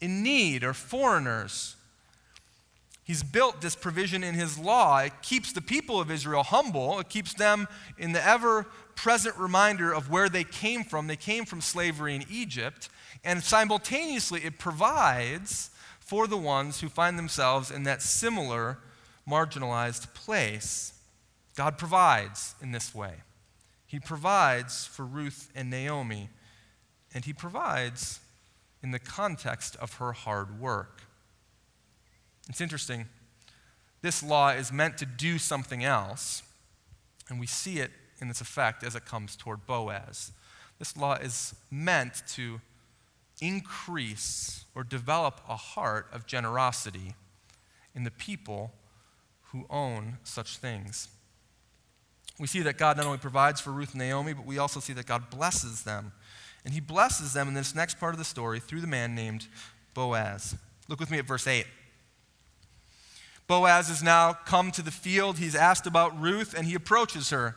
in 0.00 0.24
need 0.24 0.64
or 0.64 0.74
foreigners. 0.74 1.76
He's 3.04 3.22
built 3.22 3.60
this 3.60 3.76
provision 3.76 4.24
in 4.24 4.34
his 4.34 4.58
law. 4.58 4.98
It 4.98 5.12
keeps 5.22 5.52
the 5.52 5.60
people 5.60 6.00
of 6.00 6.10
Israel 6.10 6.42
humble, 6.42 6.98
it 6.98 7.08
keeps 7.08 7.34
them 7.34 7.68
in 7.98 8.10
the 8.10 8.26
ever 8.26 8.66
present 8.96 9.36
reminder 9.36 9.92
of 9.92 10.10
where 10.10 10.28
they 10.28 10.44
came 10.44 10.84
from. 10.84 11.06
They 11.06 11.16
came 11.16 11.44
from 11.44 11.60
slavery 11.60 12.14
in 12.14 12.24
Egypt. 12.30 12.88
And 13.24 13.42
simultaneously, 13.42 14.42
it 14.44 14.58
provides 14.58 15.70
for 16.00 16.26
the 16.26 16.36
ones 16.36 16.80
who 16.80 16.88
find 16.88 17.18
themselves 17.18 17.70
in 17.70 17.84
that 17.84 18.02
similar 18.02 18.78
marginalized 19.28 20.12
place. 20.14 20.92
God 21.56 21.78
provides 21.78 22.54
in 22.60 22.72
this 22.72 22.94
way. 22.94 23.14
He 23.86 24.00
provides 24.00 24.86
for 24.86 25.04
Ruth 25.04 25.50
and 25.54 25.70
Naomi, 25.70 26.28
and 27.14 27.24
He 27.24 27.32
provides 27.32 28.20
in 28.82 28.90
the 28.90 28.98
context 28.98 29.76
of 29.76 29.94
her 29.94 30.12
hard 30.12 30.60
work. 30.60 31.02
It's 32.48 32.60
interesting. 32.60 33.06
This 34.02 34.22
law 34.22 34.50
is 34.50 34.70
meant 34.70 34.98
to 34.98 35.06
do 35.06 35.38
something 35.38 35.84
else, 35.84 36.42
and 37.30 37.40
we 37.40 37.46
see 37.46 37.78
it 37.78 37.90
in 38.20 38.30
its 38.30 38.40
effect 38.40 38.82
as 38.84 38.94
it 38.94 39.04
comes 39.04 39.36
toward 39.36 39.66
Boaz. 39.66 40.32
This 40.78 40.96
law 40.96 41.14
is 41.14 41.54
meant 41.70 42.22
to 42.30 42.60
increase 43.40 44.64
or 44.74 44.84
develop 44.84 45.40
a 45.48 45.56
heart 45.56 46.06
of 46.12 46.26
generosity 46.26 47.14
in 47.94 48.04
the 48.04 48.10
people 48.10 48.72
who 49.52 49.66
own 49.70 50.18
such 50.24 50.56
things. 50.56 51.08
We 52.38 52.48
see 52.48 52.60
that 52.62 52.78
God 52.78 52.96
not 52.96 53.06
only 53.06 53.18
provides 53.18 53.60
for 53.60 53.70
Ruth 53.70 53.92
and 53.92 54.00
Naomi, 54.00 54.32
but 54.32 54.44
we 54.44 54.58
also 54.58 54.80
see 54.80 54.92
that 54.94 55.06
God 55.06 55.30
blesses 55.30 55.82
them. 55.84 56.12
And 56.64 56.74
he 56.74 56.80
blesses 56.80 57.32
them 57.32 57.46
in 57.46 57.54
this 57.54 57.74
next 57.74 58.00
part 58.00 58.14
of 58.14 58.18
the 58.18 58.24
story 58.24 58.58
through 58.58 58.80
the 58.80 58.86
man 58.86 59.14
named 59.14 59.46
Boaz. 59.92 60.56
Look 60.88 60.98
with 60.98 61.10
me 61.10 61.18
at 61.18 61.26
verse 61.26 61.46
8. 61.46 61.66
Boaz 63.46 63.88
has 63.88 64.02
now 64.02 64.32
come 64.32 64.70
to 64.72 64.82
the 64.82 64.90
field. 64.90 65.38
He's 65.38 65.54
asked 65.54 65.86
about 65.86 66.18
Ruth, 66.18 66.54
and 66.54 66.66
he 66.66 66.74
approaches 66.74 67.30
her. 67.30 67.56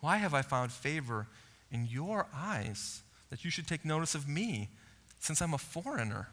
Why 0.00 0.18
have 0.18 0.34
I 0.34 0.42
found 0.42 0.72
favor 0.72 1.26
in 1.70 1.86
your 1.86 2.26
eyes 2.34 3.02
that 3.30 3.44
you 3.44 3.50
should 3.50 3.66
take 3.66 3.84
notice 3.84 4.14
of 4.14 4.28
me, 4.28 4.68
since 5.18 5.42
I'm 5.42 5.54
a 5.54 5.58
foreigner? 5.58 6.28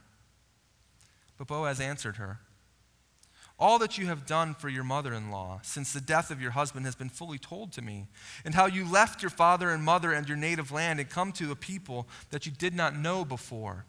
But 1.37 1.47
Boaz 1.47 1.79
answered 1.79 2.17
her, 2.17 2.39
all 3.57 3.79
that 3.79 3.97
you 3.97 4.07
have 4.07 4.25
done 4.25 4.53
for 4.53 4.67
your 4.67 4.83
mother 4.83 5.13
in 5.13 5.31
law 5.31 5.59
since 5.63 5.93
the 5.93 6.01
death 6.01 6.29
of 6.29 6.41
your 6.41 6.51
husband 6.51 6.85
has 6.85 6.95
been 6.95 7.09
fully 7.09 7.37
told 7.37 7.71
to 7.73 7.81
me, 7.81 8.07
and 8.43 8.53
how 8.53 8.65
you 8.65 8.89
left 8.89 9.21
your 9.21 9.29
father 9.29 9.69
and 9.69 9.83
mother 9.83 10.11
and 10.11 10.27
your 10.27 10.37
native 10.37 10.71
land 10.71 10.99
and 10.99 11.09
come 11.09 11.31
to 11.33 11.51
a 11.51 11.55
people 11.55 12.07
that 12.31 12.45
you 12.45 12.51
did 12.51 12.73
not 12.73 12.97
know 12.97 13.23
before. 13.23 13.85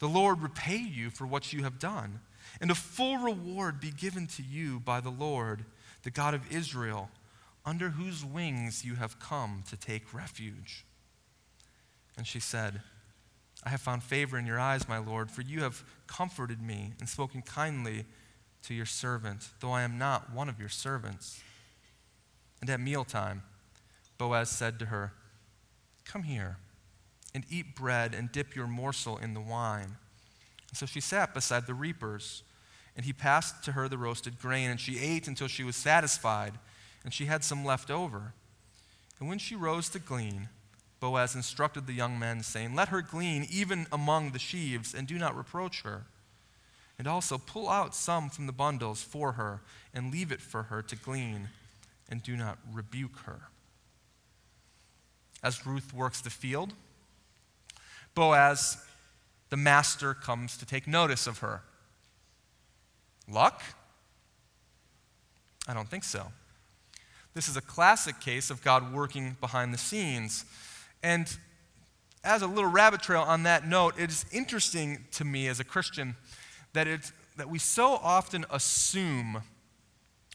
The 0.00 0.08
Lord 0.08 0.42
repay 0.42 0.76
you 0.76 1.08
for 1.08 1.26
what 1.26 1.52
you 1.52 1.62
have 1.62 1.78
done, 1.78 2.20
and 2.60 2.70
a 2.70 2.74
full 2.74 3.16
reward 3.16 3.80
be 3.80 3.90
given 3.90 4.26
to 4.26 4.42
you 4.42 4.80
by 4.80 5.00
the 5.00 5.10
Lord, 5.10 5.64
the 6.02 6.10
God 6.10 6.34
of 6.34 6.52
Israel, 6.52 7.08
under 7.64 7.90
whose 7.90 8.24
wings 8.24 8.84
you 8.84 8.94
have 8.96 9.18
come 9.18 9.64
to 9.68 9.76
take 9.76 10.12
refuge. 10.12 10.84
And 12.16 12.26
she 12.26 12.40
said, 12.40 12.80
I 13.64 13.70
have 13.70 13.80
found 13.80 14.02
favor 14.02 14.38
in 14.38 14.46
your 14.46 14.60
eyes, 14.60 14.88
my 14.88 14.98
Lord, 14.98 15.30
for 15.30 15.42
you 15.42 15.62
have 15.62 15.82
comforted 16.06 16.60
me 16.60 16.92
and 17.00 17.08
spoken 17.08 17.42
kindly 17.42 18.04
to 18.64 18.74
your 18.74 18.86
servant, 18.86 19.48
though 19.60 19.72
I 19.72 19.82
am 19.82 19.98
not 19.98 20.32
one 20.32 20.48
of 20.48 20.60
your 20.60 20.68
servants. 20.68 21.42
And 22.60 22.68
at 22.68 22.80
mealtime, 22.80 23.42
Boaz 24.18 24.50
said 24.50 24.78
to 24.78 24.86
her, 24.86 25.12
Come 26.04 26.24
here 26.24 26.58
and 27.34 27.44
eat 27.50 27.74
bread 27.74 28.14
and 28.14 28.30
dip 28.30 28.54
your 28.54 28.66
morsel 28.66 29.16
in 29.18 29.34
the 29.34 29.40
wine. 29.40 29.96
And 30.68 30.76
so 30.76 30.86
she 30.86 31.00
sat 31.00 31.34
beside 31.34 31.66
the 31.66 31.74
reapers, 31.74 32.42
and 32.96 33.04
he 33.04 33.12
passed 33.12 33.64
to 33.64 33.72
her 33.72 33.88
the 33.88 33.98
roasted 33.98 34.38
grain, 34.38 34.70
and 34.70 34.80
she 34.80 34.98
ate 34.98 35.26
until 35.26 35.48
she 35.48 35.64
was 35.64 35.76
satisfied, 35.76 36.54
and 37.04 37.12
she 37.12 37.26
had 37.26 37.44
some 37.44 37.64
left 37.64 37.90
over. 37.90 38.32
And 39.20 39.28
when 39.28 39.38
she 39.38 39.54
rose 39.54 39.88
to 39.90 39.98
glean, 39.98 40.48
Boaz 41.00 41.34
instructed 41.34 41.86
the 41.86 41.92
young 41.92 42.18
men, 42.18 42.42
saying, 42.42 42.74
Let 42.74 42.88
her 42.88 43.02
glean 43.02 43.46
even 43.50 43.86
among 43.92 44.30
the 44.30 44.38
sheaves, 44.38 44.94
and 44.94 45.06
do 45.06 45.18
not 45.18 45.36
reproach 45.36 45.82
her. 45.82 46.06
And 46.98 47.06
also 47.06 47.38
pull 47.38 47.68
out 47.68 47.94
some 47.94 48.30
from 48.30 48.46
the 48.46 48.52
bundles 48.52 49.02
for 49.02 49.32
her 49.32 49.60
and 49.92 50.12
leave 50.12 50.32
it 50.32 50.40
for 50.40 50.64
her 50.64 50.80
to 50.82 50.96
glean, 50.96 51.48
and 52.08 52.22
do 52.22 52.36
not 52.36 52.58
rebuke 52.72 53.18
her. 53.26 53.42
As 55.42 55.66
Ruth 55.66 55.92
works 55.92 56.20
the 56.22 56.30
field, 56.30 56.72
Boaz, 58.14 58.78
the 59.50 59.56
master, 59.56 60.14
comes 60.14 60.56
to 60.56 60.64
take 60.64 60.86
notice 60.86 61.26
of 61.26 61.38
her. 61.38 61.62
Luck? 63.28 63.62
I 65.68 65.74
don't 65.74 65.88
think 65.88 66.04
so. 66.04 66.28
This 67.34 67.48
is 67.48 67.56
a 67.56 67.60
classic 67.60 68.20
case 68.20 68.48
of 68.48 68.62
God 68.62 68.92
working 68.94 69.36
behind 69.40 69.74
the 69.74 69.78
scenes. 69.78 70.44
And 71.02 71.36
as 72.22 72.42
a 72.42 72.46
little 72.46 72.70
rabbit 72.70 73.02
trail 73.02 73.22
on 73.22 73.42
that 73.42 73.66
note, 73.66 73.94
it 73.98 74.08
is 74.08 74.24
interesting 74.32 75.04
to 75.12 75.24
me 75.24 75.48
as 75.48 75.58
a 75.58 75.64
Christian 75.64 76.14
that, 76.72 76.86
it's, 76.86 77.12
that 77.36 77.50
we 77.50 77.58
so 77.58 77.98
often 78.02 78.46
assume 78.50 79.42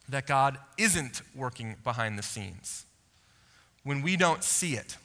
that 0.09 0.27
God 0.27 0.57
isn't 0.77 1.21
working 1.33 1.77
behind 1.83 2.17
the 2.17 2.23
scenes 2.23 2.85
when 3.83 4.01
we 4.01 4.17
don't 4.17 4.43
see 4.43 4.73
it 4.73 4.97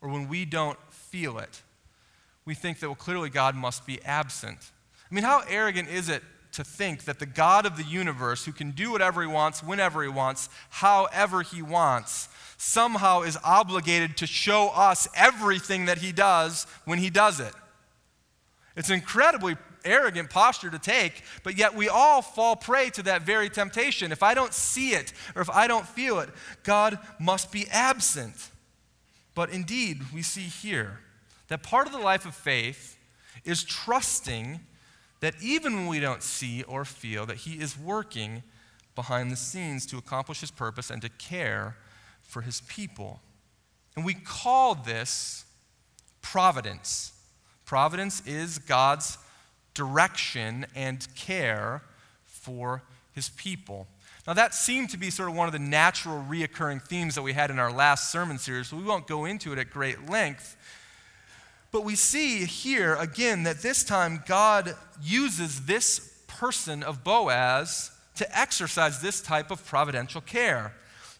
or 0.00 0.08
when 0.08 0.28
we 0.28 0.44
don't 0.44 0.78
feel 0.90 1.38
it. 1.38 1.62
We 2.44 2.54
think 2.54 2.78
that, 2.80 2.88
well, 2.88 2.94
clearly 2.94 3.30
God 3.30 3.56
must 3.56 3.86
be 3.86 4.00
absent. 4.04 4.58
I 5.10 5.14
mean, 5.14 5.24
how 5.24 5.42
arrogant 5.48 5.88
is 5.88 6.08
it 6.08 6.22
to 6.54 6.64
think 6.64 7.04
that 7.04 7.18
the 7.18 7.26
God 7.26 7.66
of 7.66 7.76
the 7.76 7.82
universe, 7.82 8.44
who 8.44 8.52
can 8.52 8.70
do 8.70 8.92
whatever 8.92 9.22
he 9.22 9.28
wants, 9.28 9.62
whenever 9.62 10.02
he 10.02 10.08
wants, 10.08 10.48
however 10.70 11.42
he 11.42 11.62
wants, 11.62 12.28
somehow 12.56 13.22
is 13.22 13.36
obligated 13.44 14.16
to 14.18 14.26
show 14.26 14.68
us 14.68 15.08
everything 15.14 15.86
that 15.86 15.98
he 15.98 16.12
does 16.12 16.66
when 16.84 16.98
he 16.98 17.10
does 17.10 17.40
it? 17.40 17.52
It's 18.76 18.88
an 18.88 18.96
incredibly 18.96 19.56
arrogant 19.84 20.30
posture 20.30 20.70
to 20.70 20.78
take, 20.78 21.22
but 21.42 21.58
yet 21.58 21.74
we 21.74 21.88
all 21.88 22.22
fall 22.22 22.56
prey 22.56 22.90
to 22.90 23.02
that 23.02 23.22
very 23.22 23.50
temptation. 23.50 24.12
If 24.12 24.22
I 24.22 24.34
don't 24.34 24.54
see 24.54 24.90
it 24.90 25.12
or 25.34 25.42
if 25.42 25.50
I 25.50 25.66
don't 25.66 25.86
feel 25.86 26.20
it, 26.20 26.30
God 26.62 26.98
must 27.20 27.52
be 27.52 27.66
absent. 27.70 28.50
But 29.34 29.50
indeed, 29.50 30.02
we 30.12 30.22
see 30.22 30.42
here 30.42 31.00
that 31.48 31.62
part 31.62 31.86
of 31.86 31.92
the 31.92 31.98
life 31.98 32.24
of 32.24 32.34
faith 32.34 32.96
is 33.44 33.62
trusting 33.62 34.60
that 35.24 35.34
even 35.42 35.74
when 35.74 35.86
we 35.86 36.00
don't 36.00 36.22
see 36.22 36.62
or 36.64 36.84
feel, 36.84 37.26
that 37.26 37.38
He 37.38 37.54
is 37.54 37.78
working 37.78 38.42
behind 38.94 39.30
the 39.30 39.36
scenes 39.36 39.86
to 39.86 39.98
accomplish 39.98 40.40
His 40.40 40.50
purpose 40.50 40.90
and 40.90 41.02
to 41.02 41.08
care 41.08 41.76
for 42.22 42.42
His 42.42 42.60
people. 42.62 43.20
And 43.96 44.04
we 44.04 44.14
call 44.14 44.74
this 44.74 45.44
providence. 46.22 47.12
Providence 47.64 48.26
is 48.26 48.58
God's 48.58 49.18
direction 49.74 50.66
and 50.74 51.06
care 51.14 51.82
for 52.24 52.82
his 53.12 53.28
people. 53.30 53.86
Now, 54.26 54.32
that 54.34 54.54
seemed 54.54 54.90
to 54.90 54.96
be 54.96 55.10
sort 55.10 55.28
of 55.28 55.34
one 55.34 55.48
of 55.48 55.52
the 55.52 55.58
natural 55.58 56.24
reoccurring 56.28 56.82
themes 56.82 57.14
that 57.14 57.22
we 57.22 57.34
had 57.34 57.50
in 57.50 57.58
our 57.58 57.72
last 57.72 58.10
sermon 58.10 58.38
series, 58.38 58.72
we 58.72 58.82
won't 58.82 59.06
go 59.06 59.26
into 59.26 59.52
it 59.52 59.58
at 59.58 59.70
great 59.70 60.08
length. 60.08 60.56
But 61.74 61.82
we 61.82 61.96
see 61.96 62.44
here 62.44 62.94
again 62.94 63.42
that 63.42 63.60
this 63.60 63.82
time 63.82 64.22
God 64.26 64.76
uses 65.02 65.66
this 65.66 65.98
person 66.28 66.84
of 66.84 67.02
Boaz 67.02 67.90
to 68.14 68.38
exercise 68.38 69.00
this 69.00 69.20
type 69.20 69.50
of 69.50 69.66
providential 69.66 70.20
care. 70.20 70.72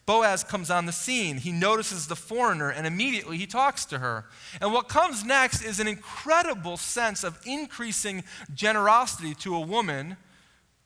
Boaz 0.06 0.44
comes 0.44 0.70
on 0.70 0.86
the 0.86 0.92
scene. 0.92 1.38
He 1.38 1.50
notices 1.50 2.06
the 2.06 2.14
foreigner 2.14 2.70
and 2.70 2.86
immediately 2.86 3.36
he 3.36 3.48
talks 3.48 3.84
to 3.86 3.98
her. 3.98 4.26
And 4.60 4.72
what 4.72 4.88
comes 4.88 5.24
next 5.24 5.64
is 5.64 5.80
an 5.80 5.88
incredible 5.88 6.76
sense 6.76 7.24
of 7.24 7.40
increasing 7.44 8.22
generosity 8.54 9.34
to 9.40 9.56
a 9.56 9.60
woman 9.60 10.16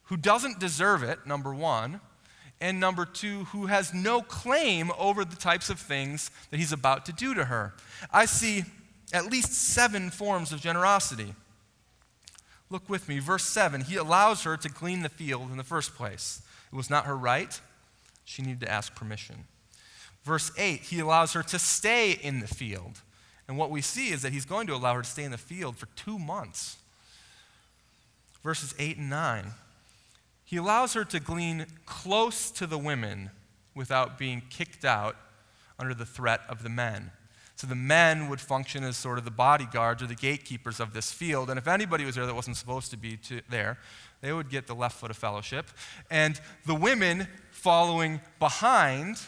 who 0.04 0.16
doesn't 0.16 0.58
deserve 0.58 1.02
it, 1.02 1.26
number 1.26 1.52
one, 1.52 2.00
and 2.58 2.80
number 2.80 3.04
two, 3.04 3.44
who 3.44 3.66
has 3.66 3.92
no 3.92 4.22
claim 4.22 4.90
over 4.98 5.26
the 5.26 5.36
types 5.36 5.68
of 5.68 5.78
things 5.78 6.30
that 6.50 6.56
he's 6.56 6.72
about 6.72 7.04
to 7.04 7.12
do 7.12 7.34
to 7.34 7.44
her. 7.44 7.74
I 8.10 8.24
see 8.24 8.64
at 9.12 9.30
least 9.30 9.52
seven 9.52 10.10
forms 10.10 10.52
of 10.52 10.60
generosity. 10.60 11.34
Look 12.70 12.88
with 12.88 13.08
me, 13.08 13.18
verse 13.18 13.44
7. 13.44 13.82
He 13.82 13.96
allows 13.96 14.42
her 14.42 14.56
to 14.56 14.68
glean 14.68 15.02
the 15.02 15.08
field 15.08 15.50
in 15.50 15.56
the 15.56 15.64
first 15.64 15.94
place. 15.94 16.42
It 16.70 16.76
was 16.76 16.90
not 16.90 17.06
her 17.06 17.16
right, 17.16 17.60
she 18.24 18.42
needed 18.42 18.60
to 18.60 18.70
ask 18.70 18.94
permission. 18.94 19.44
Verse 20.24 20.52
8, 20.58 20.80
he 20.80 21.00
allows 21.00 21.32
her 21.32 21.42
to 21.44 21.58
stay 21.58 22.12
in 22.12 22.40
the 22.40 22.46
field. 22.46 23.00
And 23.46 23.56
what 23.56 23.70
we 23.70 23.80
see 23.80 24.10
is 24.10 24.20
that 24.22 24.32
he's 24.32 24.44
going 24.44 24.66
to 24.66 24.74
allow 24.74 24.94
her 24.94 25.02
to 25.02 25.08
stay 25.08 25.24
in 25.24 25.30
the 25.30 25.38
field 25.38 25.78
for 25.78 25.86
two 25.96 26.18
months. 26.18 26.76
Verses 28.44 28.74
8 28.78 28.98
and 28.98 29.08
9, 29.08 29.46
he 30.44 30.58
allows 30.58 30.92
her 30.92 31.04
to 31.04 31.20
glean 31.20 31.66
close 31.86 32.50
to 32.50 32.66
the 32.66 32.78
women 32.78 33.30
without 33.74 34.18
being 34.18 34.42
kicked 34.50 34.84
out 34.84 35.16
under 35.78 35.94
the 35.94 36.06
threat 36.06 36.40
of 36.48 36.62
the 36.62 36.68
men. 36.68 37.10
So 37.58 37.66
the 37.66 37.74
men 37.74 38.28
would 38.28 38.40
function 38.40 38.84
as 38.84 38.96
sort 38.96 39.18
of 39.18 39.24
the 39.24 39.32
bodyguards 39.32 40.00
or 40.00 40.06
the 40.06 40.14
gatekeepers 40.14 40.78
of 40.78 40.92
this 40.92 41.10
field. 41.10 41.50
And 41.50 41.58
if 41.58 41.66
anybody 41.66 42.04
was 42.04 42.14
there 42.14 42.24
that 42.24 42.34
wasn't 42.34 42.56
supposed 42.56 42.92
to 42.92 42.96
be 42.96 43.16
to 43.16 43.40
there, 43.50 43.78
they 44.20 44.32
would 44.32 44.48
get 44.48 44.68
the 44.68 44.76
left 44.76 44.96
foot 44.96 45.10
of 45.10 45.16
fellowship. 45.16 45.66
And 46.08 46.40
the 46.66 46.76
women 46.76 47.26
following 47.50 48.20
behind 48.38 49.18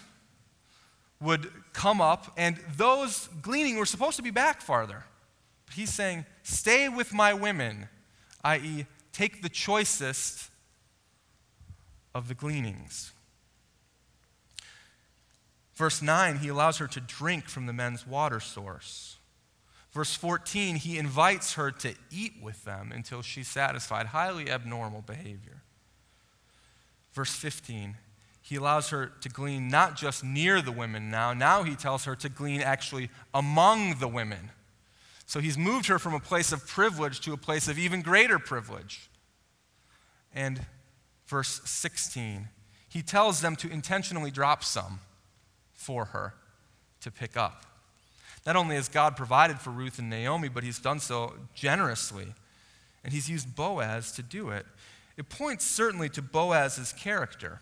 would 1.21 1.51
come 1.73 2.01
up, 2.01 2.33
and 2.37 2.57
those 2.77 3.29
gleaning 3.43 3.79
were 3.79 3.85
supposed 3.85 4.17
to 4.19 4.23
be 4.23 4.31
back 4.31 4.61
farther. 4.61 5.03
But 5.67 5.75
he's 5.75 5.93
saying, 5.93 6.25
Stay 6.45 6.89
with 6.89 7.13
my 7.13 7.35
women, 7.35 7.89
i.e., 8.45 8.87
take 9.13 9.43
the 9.43 9.49
choicest 9.49 10.51
of 12.15 12.29
the 12.29 12.35
gleanings. 12.35 13.11
Verse 15.81 16.03
9, 16.03 16.41
he 16.41 16.49
allows 16.49 16.77
her 16.77 16.87
to 16.87 17.01
drink 17.01 17.49
from 17.49 17.65
the 17.65 17.73
men's 17.73 18.07
water 18.07 18.39
source. 18.39 19.17
Verse 19.93 20.15
14, 20.15 20.77
he 20.77 20.99
invites 20.99 21.55
her 21.55 21.71
to 21.71 21.95
eat 22.11 22.35
with 22.43 22.67
them 22.67 22.93
until 22.95 23.23
she's 23.23 23.49
satisfied. 23.49 24.09
Highly 24.09 24.51
abnormal 24.51 25.01
behavior. 25.01 25.63
Verse 27.15 27.35
15, 27.35 27.97
he 28.43 28.57
allows 28.57 28.91
her 28.91 29.11
to 29.23 29.31
glean 29.31 29.69
not 29.69 29.97
just 29.97 30.23
near 30.23 30.61
the 30.61 30.71
women 30.71 31.11
now, 31.11 31.33
now 31.33 31.63
he 31.63 31.75
tells 31.75 32.05
her 32.05 32.15
to 32.15 32.29
glean 32.29 32.61
actually 32.61 33.09
among 33.33 34.01
the 34.01 34.09
women. 34.09 34.51
So 35.25 35.41
he's 35.41 35.57
moved 35.57 35.87
her 35.87 35.99
from 35.99 36.13
a 36.13 36.21
place 36.21 36.53
of 36.53 36.67
privilege 36.67 37.21
to 37.21 37.33
a 37.33 37.39
place 37.39 37.69
of 37.69 37.79
even 37.79 38.03
greater 38.03 38.39
privilege. 38.39 39.09
And 40.35 40.61
verse 41.27 41.63
16, 41.65 42.49
he 42.87 43.01
tells 43.01 43.41
them 43.41 43.57
to 43.57 43.71
intentionally 43.71 44.31
drop 44.31 44.63
some 44.63 45.01
for 45.81 46.07
her 46.07 46.35
to 47.01 47.11
pick 47.11 47.37
up. 47.37 47.65
Not 48.45 48.55
only 48.55 48.77
has 48.77 48.89
God 48.89 49.17
provided 49.17 49.59
for 49.59 49.71
Ruth 49.71 49.99
and 49.99 50.11
Naomi, 50.11 50.49
but 50.49 50.63
he's 50.63 50.79
done 50.79 51.01
so 51.01 51.33
generously. 51.55 52.27
And 53.03 53.13
he's 53.15 53.31
used 53.31 53.57
Boaz 53.57 54.13
to 54.13 54.23
do 54.23 54.51
it. 54.51 54.67
It 55.17 55.31
points 55.31 55.65
certainly 55.65 56.11
to 56.11 56.23
Boaz's 56.23 56.93
character. 56.93 57.61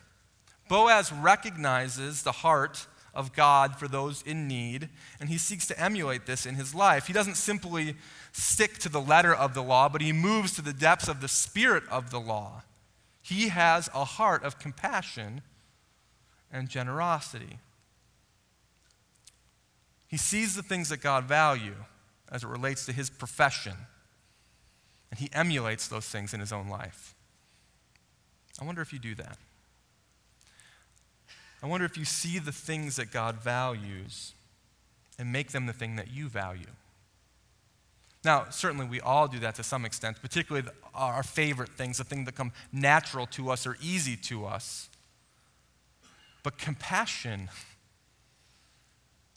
Boaz 0.69 1.13
recognizes 1.13 2.23
the 2.23 2.33
heart 2.33 2.87
of 3.15 3.33
God 3.33 3.77
for 3.77 3.87
those 3.87 4.23
in 4.23 4.49
need, 4.49 4.89
and 5.21 5.29
he 5.29 5.39
seeks 5.39 5.67
to 5.69 5.81
emulate 5.81 6.27
this 6.27 6.45
in 6.45 6.57
his 6.57 6.75
life. 6.75 7.07
He 7.07 7.13
doesn't 7.13 7.37
simply 7.37 7.95
stick 8.33 8.79
to 8.79 8.89
the 8.89 9.01
letter 9.01 9.35
of 9.35 9.55
the 9.55 9.63
law, 9.63 9.89
but 9.89 10.01
he 10.03 10.13
moves 10.13 10.55
to 10.55 10.63
the 10.63 10.73
depths 10.73 11.09
of 11.09 11.21
the 11.21 11.29
spirit 11.29 11.85
of 11.89 12.11
the 12.11 12.21
law. 12.21 12.63
He 13.23 13.49
has 13.49 13.89
a 13.95 14.05
heart 14.05 14.43
of 14.43 14.59
compassion 14.59 15.43
and 16.53 16.69
generosity. 16.69 17.59
He 20.09 20.17
sees 20.17 20.57
the 20.57 20.63
things 20.63 20.89
that 20.89 21.03
God 21.03 21.25
value 21.25 21.77
as 22.31 22.43
it 22.43 22.49
relates 22.49 22.87
to 22.87 22.93
his 22.93 23.11
profession, 23.11 23.75
and 25.11 25.21
he 25.21 25.31
emulates 25.33 25.89
those 25.89 26.07
things 26.07 26.35
in 26.35 26.41
his 26.41 26.53
own 26.53 26.69
life. 26.69 27.15
I 28.61 28.65
wonder 28.65 28.83
if 28.83 28.93
you 28.93 28.99
do 28.99 29.15
that. 29.15 29.39
I 31.63 31.67
wonder 31.67 31.85
if 31.85 31.97
you 31.97 32.05
see 32.05 32.39
the 32.39 32.53
things 32.53 32.97
that 32.97 33.11
God 33.11 33.37
values 33.37 34.35
and 35.19 35.33
make 35.33 35.51
them 35.51 35.67
the 35.67 35.73
thing 35.73 35.97
that 35.97 36.11
you 36.11 36.29
value. 36.29 36.71
Now, 38.25 38.47
certainly 38.51 38.87
we 38.87 39.01
all 39.01 39.29
do 39.29 39.39
that 39.41 39.55
to 39.57 39.63
some 39.63 39.85
extent, 39.85 40.21
particularly 40.21 40.69
our 40.95 41.23
favorite 41.23 41.71
things, 41.71 41.99
the 41.99 42.05
things 42.05 42.27
that 42.27 42.35
come 42.35 42.53
natural 42.73 43.27
to 43.29 43.51
us 43.51 43.67
or 43.67 43.77
easy 43.81 44.17
to 44.17 44.45
us. 44.45 44.89
But 46.43 46.59
compassion 46.59 47.49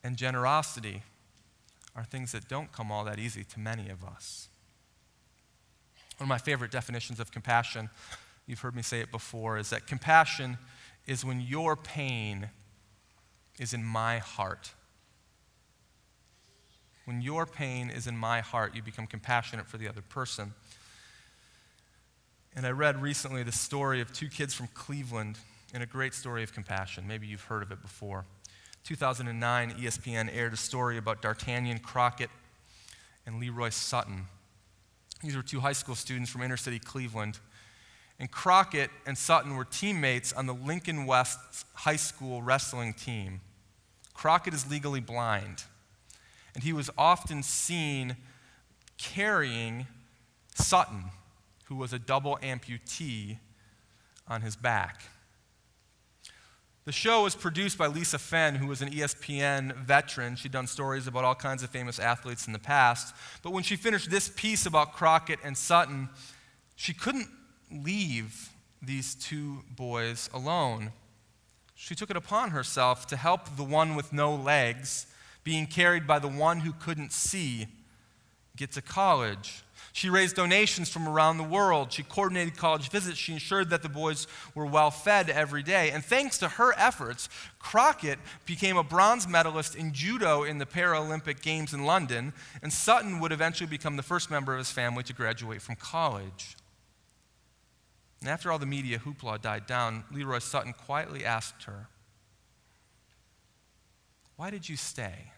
and 0.03 0.17
generosity 0.17 1.03
are 1.95 2.03
things 2.03 2.31
that 2.31 2.47
don't 2.47 2.71
come 2.71 2.91
all 2.91 3.03
that 3.05 3.19
easy 3.19 3.43
to 3.43 3.59
many 3.59 3.89
of 3.89 4.03
us. 4.03 4.47
One 6.17 6.25
of 6.25 6.29
my 6.29 6.37
favorite 6.37 6.71
definitions 6.71 7.19
of 7.19 7.31
compassion, 7.31 7.89
you've 8.47 8.59
heard 8.59 8.75
me 8.75 8.81
say 8.81 9.01
it 9.01 9.11
before, 9.11 9.57
is 9.57 9.69
that 9.71 9.87
compassion 9.87 10.57
is 11.07 11.25
when 11.25 11.41
your 11.41 11.75
pain 11.75 12.49
is 13.59 13.73
in 13.73 13.83
my 13.83 14.19
heart. 14.19 14.71
When 17.05 17.21
your 17.21 17.45
pain 17.45 17.89
is 17.89 18.07
in 18.07 18.15
my 18.15 18.41
heart, 18.41 18.75
you 18.75 18.81
become 18.81 19.07
compassionate 19.07 19.67
for 19.67 19.77
the 19.77 19.87
other 19.87 20.01
person. 20.01 20.53
And 22.55 22.65
I 22.65 22.71
read 22.71 23.01
recently 23.01 23.43
the 23.43 23.51
story 23.51 24.01
of 24.01 24.13
two 24.13 24.27
kids 24.27 24.53
from 24.53 24.67
Cleveland 24.73 25.37
in 25.73 25.81
a 25.81 25.85
great 25.85 26.13
story 26.13 26.43
of 26.43 26.53
compassion. 26.53 27.07
Maybe 27.07 27.27
you've 27.27 27.45
heard 27.45 27.63
of 27.63 27.71
it 27.71 27.81
before. 27.81 28.25
2009, 28.83 29.71
ESPN 29.73 30.29
aired 30.35 30.53
a 30.53 30.57
story 30.57 30.97
about 30.97 31.21
Dartanyon 31.21 31.81
Crockett 31.81 32.29
and 33.25 33.39
Leroy 33.39 33.69
Sutton. 33.69 34.27
These 35.23 35.35
were 35.35 35.43
two 35.43 35.59
high 35.59 35.73
school 35.73 35.95
students 35.95 36.31
from 36.31 36.41
inner 36.41 36.57
city 36.57 36.79
Cleveland. 36.79 37.39
And 38.19 38.29
Crockett 38.29 38.89
and 39.05 39.17
Sutton 39.17 39.55
were 39.55 39.65
teammates 39.65 40.33
on 40.33 40.45
the 40.45 40.53
Lincoln 40.53 41.05
West 41.05 41.65
High 41.73 41.95
School 41.95 42.41
wrestling 42.41 42.93
team. 42.93 43.41
Crockett 44.13 44.53
is 44.53 44.69
legally 44.69 44.99
blind, 44.99 45.63
and 46.53 46.63
he 46.63 46.73
was 46.73 46.91
often 46.97 47.41
seen 47.41 48.15
carrying 48.97 49.87
Sutton, 50.53 51.05
who 51.65 51.75
was 51.75 51.93
a 51.93 51.99
double 51.99 52.37
amputee, 52.43 53.39
on 54.27 54.41
his 54.41 54.55
back. 54.55 55.01
The 56.83 56.91
show 56.91 57.23
was 57.23 57.35
produced 57.35 57.77
by 57.77 57.85
Lisa 57.85 58.17
Fenn, 58.17 58.55
who 58.55 58.65
was 58.65 58.81
an 58.81 58.89
ESPN 58.89 59.75
veteran. 59.75 60.35
She'd 60.35 60.51
done 60.51 60.65
stories 60.65 61.05
about 61.05 61.23
all 61.23 61.35
kinds 61.35 61.61
of 61.61 61.69
famous 61.69 61.99
athletes 61.99 62.47
in 62.47 62.53
the 62.53 62.59
past. 62.59 63.13
But 63.43 63.53
when 63.53 63.61
she 63.61 63.75
finished 63.75 64.09
this 64.09 64.29
piece 64.29 64.65
about 64.65 64.93
Crockett 64.93 65.37
and 65.43 65.55
Sutton, 65.55 66.09
she 66.75 66.95
couldn't 66.95 67.27
leave 67.71 68.49
these 68.81 69.13
two 69.13 69.59
boys 69.75 70.27
alone. 70.33 70.91
She 71.75 71.93
took 71.93 72.09
it 72.09 72.17
upon 72.17 72.49
herself 72.49 73.05
to 73.07 73.15
help 73.15 73.57
the 73.57 73.63
one 73.63 73.95
with 73.95 74.11
no 74.11 74.33
legs, 74.33 75.05
being 75.43 75.67
carried 75.67 76.07
by 76.07 76.17
the 76.17 76.27
one 76.27 76.61
who 76.61 76.73
couldn't 76.73 77.11
see, 77.11 77.67
get 78.55 78.71
to 78.71 78.81
college. 78.81 79.63
She 79.93 80.09
raised 80.09 80.35
donations 80.35 80.89
from 80.89 81.07
around 81.07 81.37
the 81.37 81.43
world. 81.43 81.91
She 81.91 82.03
coordinated 82.03 82.55
college 82.55 82.89
visits. 82.89 83.17
She 83.17 83.33
ensured 83.33 83.69
that 83.71 83.81
the 83.81 83.89
boys 83.89 84.25
were 84.55 84.65
well 84.65 84.91
fed 84.91 85.29
every 85.29 85.63
day. 85.63 85.91
And 85.91 86.03
thanks 86.03 86.37
to 86.37 86.47
her 86.47 86.73
efforts, 86.77 87.27
Crockett 87.59 88.19
became 88.45 88.77
a 88.77 88.83
bronze 88.83 89.27
medalist 89.27 89.75
in 89.75 89.93
judo 89.93 90.43
in 90.43 90.59
the 90.59 90.65
Paralympic 90.65 91.41
Games 91.41 91.73
in 91.73 91.85
London, 91.85 92.33
and 92.63 92.71
Sutton 92.71 93.19
would 93.19 93.31
eventually 93.31 93.69
become 93.69 93.97
the 93.97 94.03
first 94.03 94.31
member 94.31 94.53
of 94.53 94.59
his 94.59 94.71
family 94.71 95.03
to 95.03 95.13
graduate 95.13 95.61
from 95.61 95.75
college. 95.75 96.55
And 98.21 98.29
after 98.29 98.51
all 98.51 98.59
the 98.59 98.65
media 98.65 98.99
hoopla 98.99 99.41
died 99.41 99.65
down, 99.65 100.05
Leroy 100.11 100.39
Sutton 100.39 100.73
quietly 100.73 101.25
asked 101.25 101.63
her, 101.63 101.87
Why 104.37 104.51
did 104.51 104.69
you 104.69 104.77
stay? 104.77 105.31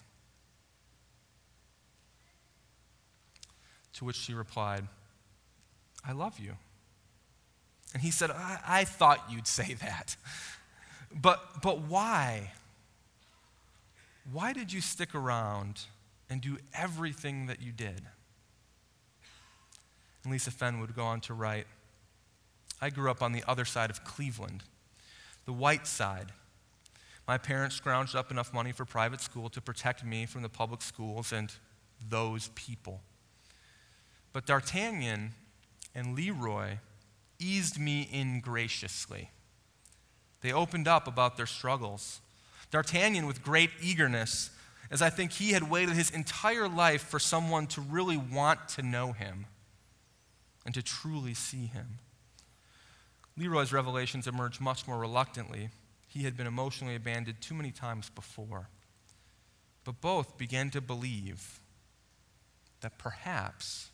To 3.93 4.05
which 4.05 4.15
she 4.15 4.33
replied, 4.33 4.87
I 6.05 6.11
love 6.11 6.39
you. 6.39 6.53
And 7.93 8.01
he 8.01 8.11
said, 8.11 8.31
I, 8.31 8.59
I 8.65 8.83
thought 8.85 9.23
you'd 9.29 9.47
say 9.47 9.75
that. 9.75 10.15
But, 11.13 11.61
but 11.61 11.81
why? 11.81 12.53
Why 14.31 14.53
did 14.53 14.73
you 14.73 14.81
stick 14.81 15.13
around 15.13 15.81
and 16.29 16.41
do 16.41 16.57
everything 16.73 17.45
that 17.47 17.61
you 17.61 17.71
did? 17.71 18.01
And 20.23 20.31
Lisa 20.31 20.51
Fenn 20.51 20.79
would 20.79 20.95
go 20.95 21.03
on 21.03 21.21
to 21.21 21.33
write 21.33 21.67
I 22.81 22.89
grew 22.89 23.09
up 23.09 23.21
on 23.21 23.31
the 23.31 23.43
other 23.47 23.63
side 23.63 23.89
of 23.89 24.03
Cleveland, 24.03 24.63
the 25.45 25.53
white 25.53 25.87
side. 25.87 26.33
My 27.25 27.37
parents 27.37 27.79
scrounged 27.79 28.13
up 28.13 28.29
enough 28.29 28.53
money 28.53 28.73
for 28.73 28.83
private 28.83 29.21
school 29.21 29.49
to 29.51 29.61
protect 29.61 30.03
me 30.03 30.25
from 30.25 30.41
the 30.41 30.49
public 30.49 30.81
schools 30.81 31.31
and 31.31 31.53
those 32.09 32.49
people. 32.55 32.99
But 34.33 34.47
Dartanyon 34.47 35.29
and 35.93 36.15
Leroy 36.15 36.77
eased 37.39 37.79
me 37.79 38.09
in 38.11 38.41
graciously. 38.41 39.29
They 40.41 40.51
opened 40.51 40.87
up 40.87 41.07
about 41.07 41.37
their 41.37 41.45
struggles. 41.45 42.19
Dartanyon, 42.71 43.27
with 43.27 43.43
great 43.43 43.69
eagerness, 43.81 44.49
as 44.89 45.01
I 45.01 45.09
think 45.09 45.31
he 45.33 45.51
had 45.51 45.69
waited 45.69 45.95
his 45.95 46.09
entire 46.09 46.67
life 46.67 47.03
for 47.03 47.19
someone 47.19 47.67
to 47.67 47.81
really 47.81 48.17
want 48.17 48.67
to 48.69 48.81
know 48.81 49.11
him 49.11 49.45
and 50.65 50.73
to 50.73 50.81
truly 50.81 51.33
see 51.33 51.67
him. 51.67 51.99
Leroy's 53.37 53.73
revelations 53.73 54.27
emerged 54.27 54.61
much 54.61 54.87
more 54.87 54.99
reluctantly. 54.99 55.69
He 56.07 56.23
had 56.23 56.37
been 56.37 56.47
emotionally 56.47 56.95
abandoned 56.95 57.41
too 57.41 57.55
many 57.55 57.71
times 57.71 58.09
before. 58.09 58.69
But 59.83 60.01
both 60.01 60.37
began 60.37 60.69
to 60.71 60.81
believe 60.81 61.59
that 62.81 62.97
perhaps 62.97 63.89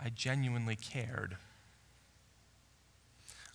I 0.00 0.10
genuinely 0.10 0.76
cared. 0.76 1.36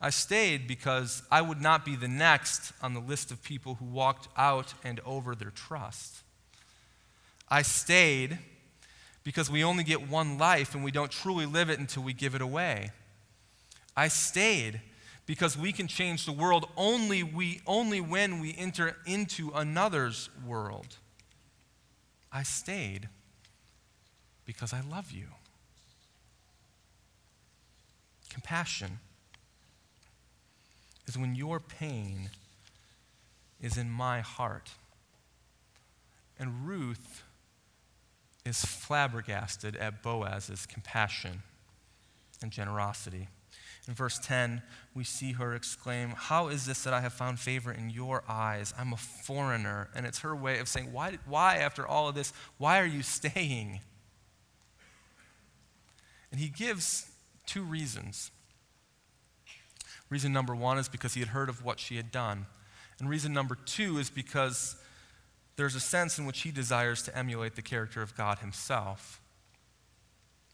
I 0.02 0.12
stayed 0.12 0.67
because 0.67 1.23
I 1.30 1.41
would 1.41 1.62
not 1.62 1.84
be 1.84 1.95
the 1.95 2.08
next 2.08 2.71
on 2.82 2.93
the 2.93 3.02
list 3.02 3.32
of 3.32 3.43
people 3.43 3.75
who 3.75 3.86
walked 3.86 4.30
out 4.38 4.73
and 4.84 5.02
over 5.06 5.36
their 5.36 5.52
trust. 5.52 6.23
I 7.49 7.63
stayed 7.63 8.38
because 9.23 9.49
we 9.49 9.63
only 9.63 9.84
get 9.84 10.08
one 10.08 10.38
life 10.38 10.73
and 10.73 10.84
we 10.84 10.91
don't 10.91 11.12
truly 11.12 11.45
live 11.45 11.69
it 11.69 11.80
until 11.80 12.04
we 12.04 12.13
give 12.13 12.34
it 12.34 12.41
away. 12.41 12.91
I 13.95 14.08
stayed 14.08 14.82
because 15.25 15.58
we 15.58 15.73
can 15.73 15.88
change 15.88 16.25
the 16.25 16.32
world 16.32 16.69
only, 16.78 17.21
we, 17.21 17.62
only 17.67 17.99
when 17.99 18.39
we 18.39 18.56
enter 18.58 18.95
into 19.06 19.52
another's 19.54 20.30
world. 20.45 20.95
I 22.32 22.43
stayed 22.43 23.10
because 24.45 24.73
I 24.73 24.82
love 24.82 25.12
you. 25.12 25.28
Compassion 28.29 28.99
is 31.07 31.17
when 31.17 31.35
your 31.35 31.59
pain 31.59 32.29
is 33.61 33.77
in 33.77 33.89
my 33.89 34.21
heart. 34.21 34.71
And 36.37 36.67
Ruth 36.67 37.23
is 38.45 38.63
flabbergasted 38.63 39.75
at 39.75 40.01
Boaz's 40.01 40.65
compassion 40.65 41.43
and 42.41 42.51
generosity. 42.51 43.27
In 43.87 43.93
verse 43.93 44.19
10, 44.19 44.61
we 44.93 45.03
see 45.03 45.33
her 45.33 45.55
exclaim, 45.55 46.11
How 46.11 46.47
is 46.47 46.65
this 46.65 46.83
that 46.83 46.93
I 46.93 47.01
have 47.01 47.13
found 47.13 47.39
favor 47.39 47.71
in 47.71 47.89
your 47.89 48.23
eyes? 48.29 48.73
I'm 48.77 48.93
a 48.93 48.97
foreigner. 48.97 49.89
And 49.95 50.05
it's 50.05 50.19
her 50.19 50.35
way 50.35 50.59
of 50.59 50.67
saying, 50.67 50.93
Why, 50.93 51.17
why 51.25 51.57
after 51.57 51.85
all 51.85 52.07
of 52.07 52.15
this, 52.15 52.31
why 52.57 52.79
are 52.79 52.85
you 52.85 53.01
staying? 53.01 53.79
And 56.31 56.39
he 56.39 56.49
gives 56.49 57.09
two 57.49 57.63
reasons. 57.63 58.31
Reason 60.09 60.31
number 60.31 60.55
one 60.55 60.77
is 60.77 60.88
because 60.88 61.15
he 61.15 61.19
had 61.19 61.29
heard 61.29 61.49
of 61.49 61.63
what 61.65 61.79
she 61.79 61.95
had 61.95 62.12
done. 62.12 62.45
And 62.99 63.09
reason 63.09 63.33
number 63.33 63.55
two 63.65 63.97
is 63.97 64.09
because 64.09 64.75
there's 65.55 65.75
a 65.75 65.79
sense 65.79 66.17
in 66.17 66.25
which 66.25 66.41
he 66.41 66.51
desires 66.51 67.01
to 67.03 67.17
emulate 67.17 67.55
the 67.55 67.62
character 67.62 68.01
of 68.01 68.15
God 68.15 68.39
himself. 68.39 69.19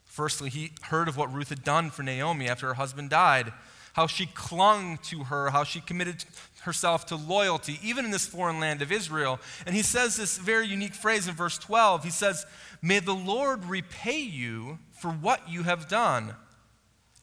Firstly, 0.05 0.49
he 0.49 0.71
heard 0.83 1.07
of 1.07 1.17
what 1.17 1.33
Ruth 1.33 1.49
had 1.49 1.63
done 1.63 1.89
for 1.89 2.01
Naomi 2.01 2.47
after 2.47 2.67
her 2.67 2.73
husband 2.75 3.09
died, 3.09 3.51
how 3.93 4.07
she 4.07 4.27
clung 4.27 4.97
to 5.03 5.25
her, 5.25 5.49
how 5.49 5.63
she 5.63 5.81
committed 5.81 6.23
herself 6.61 7.05
to 7.07 7.15
loyalty, 7.15 7.79
even 7.83 8.05
in 8.05 8.11
this 8.11 8.25
foreign 8.25 8.59
land 8.59 8.81
of 8.81 8.91
Israel. 8.91 9.39
And 9.65 9.75
he 9.75 9.81
says 9.81 10.15
this 10.15 10.37
very 10.37 10.67
unique 10.67 10.93
phrase 10.93 11.27
in 11.27 11.35
verse 11.35 11.57
12. 11.57 12.03
He 12.03 12.09
says, 12.09 12.45
May 12.81 12.99
the 12.99 13.13
Lord 13.13 13.65
repay 13.65 14.19
you 14.19 14.79
for 14.91 15.09
what 15.11 15.49
you 15.49 15.63
have 15.63 15.87
done, 15.87 16.35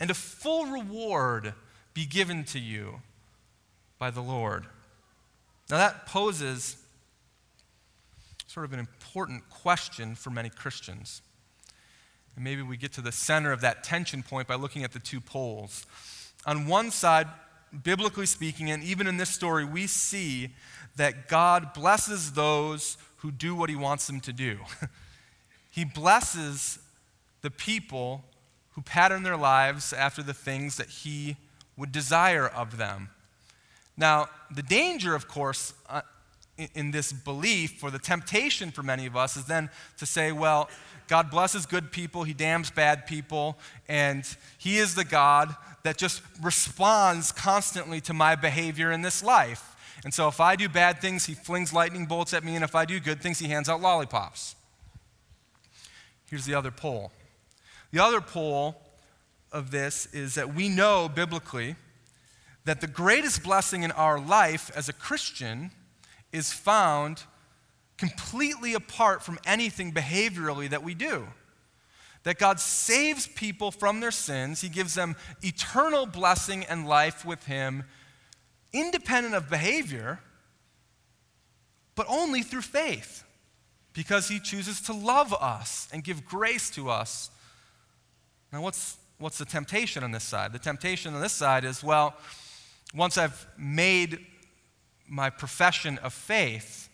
and 0.03 0.11
a 0.11 0.15
full 0.15 0.67
reward 0.67 1.55
be 1.95 2.05
given 2.05 2.43
to 2.43 2.59
you 2.59 2.97
by 4.01 4.11
the 4.11 4.21
Lord. 4.21 4.67
Now, 5.71 5.77
that 5.77 6.07
poses 6.07 6.77
sort 8.49 8.65
of 8.65 8.73
an 8.73 8.81
important 8.81 9.49
question 9.49 10.17
for 10.17 10.31
many 10.31 10.51
Christians. 10.51 11.23
And 12.35 12.43
maybe 12.43 12.63
we 12.63 12.77
get 12.77 12.93
to 12.95 13.01
the 13.01 13.13
center 13.13 13.53
of 13.53 13.61
that 13.61 13.85
tension 13.85 14.25
point 14.25 14.49
by 14.49 14.57
looking 14.57 14.83
at 14.83 14.93
the 14.93 14.99
two 14.99 15.21
poles. 15.21 15.87
On 16.47 16.67
one 16.67 16.91
side, 16.91 17.29
biblically 17.85 18.27
speaking, 18.27 18.73
and 18.73 18.83
even 18.83 19.07
in 19.07 19.19
this 19.19 19.31
story, 19.31 19.65
we 19.65 19.87
see 19.87 20.49
that 20.97 21.29
God 21.29 21.73
blesses 21.75 22.33
those 22.33 22.99
who 23.19 23.31
do 23.31 23.55
what 23.55 23.71
he 23.71 23.77
wants 23.77 24.09
them 24.09 24.19
to 24.23 24.33
do. 24.33 24.59
he 25.71 25.85
blesses 25.85 26.81
the 27.43 27.53
people 27.53 28.25
who 28.73 28.83
pattern 28.83 29.23
their 29.23 29.37
lives 29.37 29.93
after 29.93 30.23
the 30.23 30.35
things 30.35 30.77
that 30.77 30.89
he 30.89 31.37
would 31.77 31.93
desire 31.93 32.47
of 32.47 32.77
them. 32.77 33.11
Now, 33.97 34.29
the 34.55 34.63
danger, 34.63 35.15
of 35.15 35.29
course, 35.29 35.75
uh, 35.89 36.03
in, 36.57 36.69
in 36.75 36.91
this 36.91 37.13
belief, 37.13 37.83
or 37.83 37.91
the 37.91 37.99
temptation 37.99 38.71
for 38.71 38.83
many 38.83 39.07
of 39.07 39.17
us, 39.17 39.37
is 39.37 39.45
then 39.45 39.71
to 39.99 40.07
say, 40.07 40.33
well, 40.33 40.69
God 41.09 41.31
blesses 41.31 41.67
good 41.67 41.93
people, 41.93 42.25
He 42.25 42.33
damns 42.33 42.71
bad 42.71 43.07
people, 43.07 43.59
and 43.89 44.25
He 44.59 44.79
is 44.79 44.95
the 44.95 45.05
God 45.05 45.55
that 45.83 45.99
just 45.99 46.23
responds 46.41 47.33
constantly 47.33 48.01
to 48.03 48.15
my 48.15 48.35
behavior 48.35 48.93
in 48.93 49.03
this 49.03 49.23
life. 49.23 49.77
And 50.05 50.15
so 50.15 50.29
if 50.29 50.41
I 50.41 50.57
do 50.57 50.69
bad 50.69 51.01
things, 51.01 51.27
He 51.27 51.35
flings 51.35 51.73
lightning 51.73 52.07
bolts 52.07 52.33
at 52.33 52.45
me, 52.45 52.55
and 52.55 52.65
if 52.65 52.75
I 52.75 52.85
do 52.85 52.99
good 53.01 53.21
things, 53.21 53.39
He 53.39 53.49
hands 53.49 53.69
out 53.69 53.81
lollipops. 53.81 54.55
Here's 56.31 56.47
the 56.47 56.55
other 56.55 56.71
pole. 56.71 57.13
The 57.93 58.03
other 58.03 58.21
pole 58.21 58.81
of 59.53 59.71
this 59.71 60.07
is 60.07 60.35
that 60.35 60.55
we 60.55 60.69
know 60.69 61.09
biblically 61.09 61.77
that 62.65 62.81
the 62.81 62.87
greatest 62.87 63.43
blessing 63.43 63.83
in 63.83 63.91
our 63.93 64.19
life 64.19 64.71
as 64.75 64.89
a 64.89 64.93
Christian 64.93 65.71
is 66.33 66.53
found 66.53 67.25
completely 67.99 68.75
apart 68.75 69.23
from 69.23 69.39
anything 69.45 69.93
behaviorally 69.93 70.71
that 70.71 70.83
we 70.83 70.95
do. 70.95 71.29
That 72.23 72.39
God 72.39 72.61
saves 72.61 73.27
people 73.27 73.71
from 73.71 74.01
their 74.01 74.11
sins, 74.11 74.61
He 74.61 74.69
gives 74.69 74.95
them 74.95 75.17
eternal 75.43 76.07
blessing 76.07 76.65
and 76.65 76.89
life 76.89 77.25
with 77.25 77.45
Him, 77.47 77.85
independent 78.73 79.35
of 79.35 79.51
behavior, 79.51 80.21
but 81.95 82.07
only 82.09 82.43
through 82.43 82.63
faith, 82.63 83.25
because 83.93 84.29
He 84.29 84.39
chooses 84.39 84.81
to 84.83 84.93
love 84.93 85.35
us 85.35 85.89
and 85.93 86.05
give 86.05 86.25
grace 86.25 86.71
to 86.71 86.89
us. 86.89 87.31
Now, 88.53 88.63
what's 88.63 88.99
what's 89.19 89.39
the 89.39 89.45
temptation 89.45 90.05
on 90.05 90.11
this 90.11 90.25
side? 90.25 90.53
The 90.53 90.59
temptation 90.59 91.15
on 91.15 91.21
this 91.21 91.33
side 91.33 91.65
is 91.65 91.83
well, 91.83 92.15
once 92.95 93.17
I've 93.17 93.47
made 93.57 94.19
my 95.09 95.31
profession 95.31 95.99
of 95.99 96.13
faith, 96.13 96.89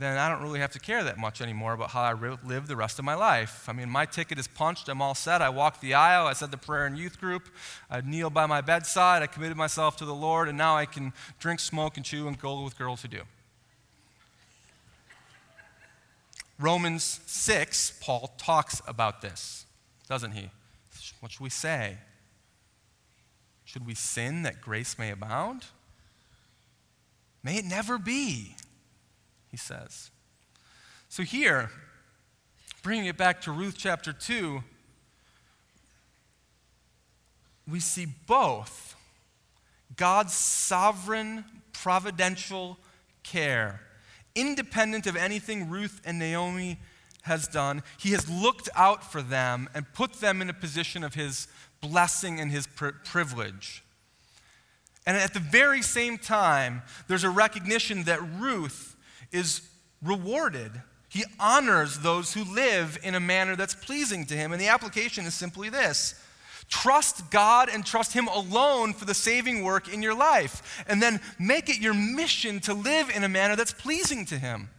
then 0.00 0.16
I 0.16 0.30
don't 0.30 0.42
really 0.42 0.60
have 0.60 0.72
to 0.72 0.78
care 0.78 1.04
that 1.04 1.18
much 1.18 1.42
anymore 1.42 1.74
about 1.74 1.90
how 1.90 2.00
I 2.00 2.12
re- 2.12 2.38
live 2.44 2.66
the 2.66 2.76
rest 2.76 2.98
of 2.98 3.04
my 3.04 3.14
life. 3.14 3.68
I 3.68 3.72
mean, 3.72 3.90
my 3.90 4.06
ticket 4.06 4.38
is 4.38 4.48
punched, 4.48 4.88
I'm 4.88 5.02
all 5.02 5.14
set. 5.14 5.42
I 5.42 5.50
walked 5.50 5.82
the 5.82 5.92
aisle, 5.92 6.26
I 6.26 6.32
said 6.32 6.50
the 6.50 6.56
prayer 6.56 6.86
in 6.86 6.96
youth 6.96 7.20
group, 7.20 7.50
I 7.90 8.00
kneeled 8.00 8.32
by 8.32 8.46
my 8.46 8.62
bedside, 8.62 9.22
I 9.22 9.26
committed 9.26 9.58
myself 9.58 9.98
to 9.98 10.06
the 10.06 10.14
Lord, 10.14 10.48
and 10.48 10.56
now 10.56 10.74
I 10.74 10.86
can 10.86 11.12
drink, 11.38 11.60
smoke, 11.60 11.98
and 11.98 12.06
chew 12.06 12.28
and 12.28 12.40
go 12.40 12.62
with 12.62 12.78
girls 12.78 13.02
who 13.02 13.08
do. 13.08 13.22
Romans 16.58 17.20
6, 17.26 17.98
Paul 18.00 18.32
talks 18.38 18.80
about 18.86 19.20
this, 19.20 19.66
doesn't 20.10 20.32
he? 20.32 20.50
What 21.20 21.30
should 21.30 21.40
we 21.40 21.50
say? 21.50 21.96
Should 23.64 23.86
we 23.86 23.94
sin 23.94 24.42
that 24.42 24.60
grace 24.60 24.98
may 24.98 25.12
abound? 25.12 25.66
May 27.44 27.58
it 27.58 27.64
never 27.64 27.96
be, 27.96 28.56
he 29.52 29.56
says. 29.56 30.10
So, 31.08 31.22
here, 31.22 31.70
bringing 32.82 33.06
it 33.06 33.16
back 33.16 33.40
to 33.42 33.52
Ruth 33.52 33.76
chapter 33.78 34.12
2, 34.12 34.60
we 37.70 37.78
see 37.78 38.06
both 38.26 38.96
God's 39.96 40.32
sovereign, 40.32 41.44
providential 41.72 42.78
care, 43.22 43.80
independent 44.34 45.06
of 45.06 45.14
anything 45.14 45.70
Ruth 45.70 46.02
and 46.04 46.18
Naomi 46.18 46.80
has 47.22 47.46
done. 47.48 47.82
He 47.98 48.10
has 48.10 48.28
looked 48.28 48.68
out 48.74 49.10
for 49.10 49.22
them 49.22 49.68
and 49.74 49.92
put 49.92 50.14
them 50.14 50.40
in 50.40 50.50
a 50.50 50.54
position 50.54 51.04
of 51.04 51.14
his 51.14 51.48
blessing 51.80 52.40
and 52.40 52.50
his 52.50 52.66
privilege. 52.66 53.82
And 55.06 55.16
at 55.16 55.34
the 55.34 55.40
very 55.40 55.82
same 55.82 56.18
time, 56.18 56.82
there's 57.08 57.24
a 57.24 57.30
recognition 57.30 58.04
that 58.04 58.20
Ruth 58.38 58.96
is 59.32 59.62
rewarded. 60.02 60.72
He 61.08 61.24
honors 61.38 61.98
those 61.98 62.34
who 62.34 62.44
live 62.44 62.98
in 63.02 63.14
a 63.14 63.20
manner 63.20 63.56
that's 63.56 63.74
pleasing 63.74 64.26
to 64.26 64.34
him. 64.34 64.52
And 64.52 64.60
the 64.60 64.68
application 64.68 65.24
is 65.24 65.34
simply 65.34 65.68
this 65.68 66.14
Trust 66.70 67.32
God 67.32 67.68
and 67.68 67.84
trust 67.84 68.12
Him 68.12 68.28
alone 68.28 68.94
for 68.94 69.04
the 69.04 69.12
saving 69.12 69.64
work 69.64 69.92
in 69.92 70.02
your 70.02 70.14
life. 70.14 70.84
And 70.86 71.02
then 71.02 71.20
make 71.38 71.68
it 71.68 71.80
your 71.80 71.94
mission 71.94 72.60
to 72.60 72.72
live 72.72 73.10
in 73.10 73.24
a 73.24 73.28
manner 73.28 73.56
that's 73.56 73.72
pleasing 73.72 74.24
to 74.26 74.38
Him. 74.38 74.70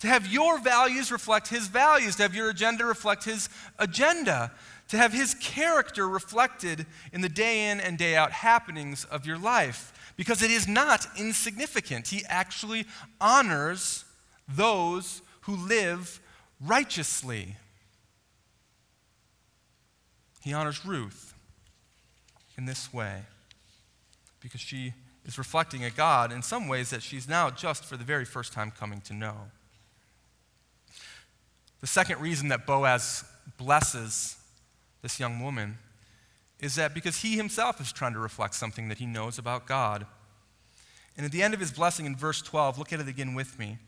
To 0.00 0.06
have 0.06 0.26
your 0.26 0.58
values 0.58 1.10
reflect 1.10 1.48
His 1.48 1.66
values, 1.66 2.16
to 2.16 2.22
have 2.22 2.34
your 2.34 2.50
agenda 2.50 2.84
reflect 2.84 3.24
His 3.24 3.48
agenda, 3.78 4.52
to 4.88 4.96
have 4.96 5.12
His 5.12 5.34
character 5.34 6.08
reflected 6.08 6.86
in 7.12 7.20
the 7.20 7.28
day 7.28 7.70
in 7.70 7.80
and 7.80 7.98
day 7.98 8.14
out 8.14 8.30
happenings 8.30 9.04
of 9.04 9.26
your 9.26 9.38
life. 9.38 9.92
Because 10.16 10.42
it 10.42 10.50
is 10.50 10.66
not 10.66 11.06
insignificant. 11.16 12.08
He 12.08 12.24
actually 12.28 12.86
honors 13.20 14.04
those 14.48 15.22
who 15.42 15.54
live 15.54 16.20
righteously. 16.60 17.56
He 20.42 20.52
honors 20.52 20.84
Ruth 20.84 21.34
in 22.56 22.66
this 22.66 22.92
way 22.92 23.22
because 24.40 24.60
she 24.60 24.94
is 25.24 25.38
reflecting 25.38 25.84
a 25.84 25.90
God 25.90 26.32
in 26.32 26.42
some 26.42 26.68
ways 26.68 26.90
that 26.90 27.02
she's 27.02 27.28
now 27.28 27.50
just 27.50 27.84
for 27.84 27.96
the 27.96 28.04
very 28.04 28.24
first 28.24 28.52
time 28.52 28.70
coming 28.70 29.00
to 29.02 29.14
know. 29.14 29.36
The 31.80 31.86
second 31.86 32.20
reason 32.20 32.48
that 32.48 32.66
Boaz 32.66 33.24
blesses 33.56 34.36
this 35.02 35.20
young 35.20 35.40
woman 35.40 35.78
is 36.60 36.74
that 36.74 36.92
because 36.92 37.18
he 37.18 37.36
himself 37.36 37.80
is 37.80 37.92
trying 37.92 38.14
to 38.14 38.18
reflect 38.18 38.54
something 38.54 38.88
that 38.88 38.98
he 38.98 39.06
knows 39.06 39.38
about 39.38 39.66
God. 39.66 40.06
And 41.16 41.24
at 41.24 41.32
the 41.32 41.42
end 41.42 41.54
of 41.54 41.60
his 41.60 41.70
blessing 41.70 42.06
in 42.06 42.16
verse 42.16 42.42
12, 42.42 42.78
look 42.78 42.92
at 42.92 43.00
it 43.00 43.08
again 43.08 43.34
with 43.34 43.58
me. 43.58 43.78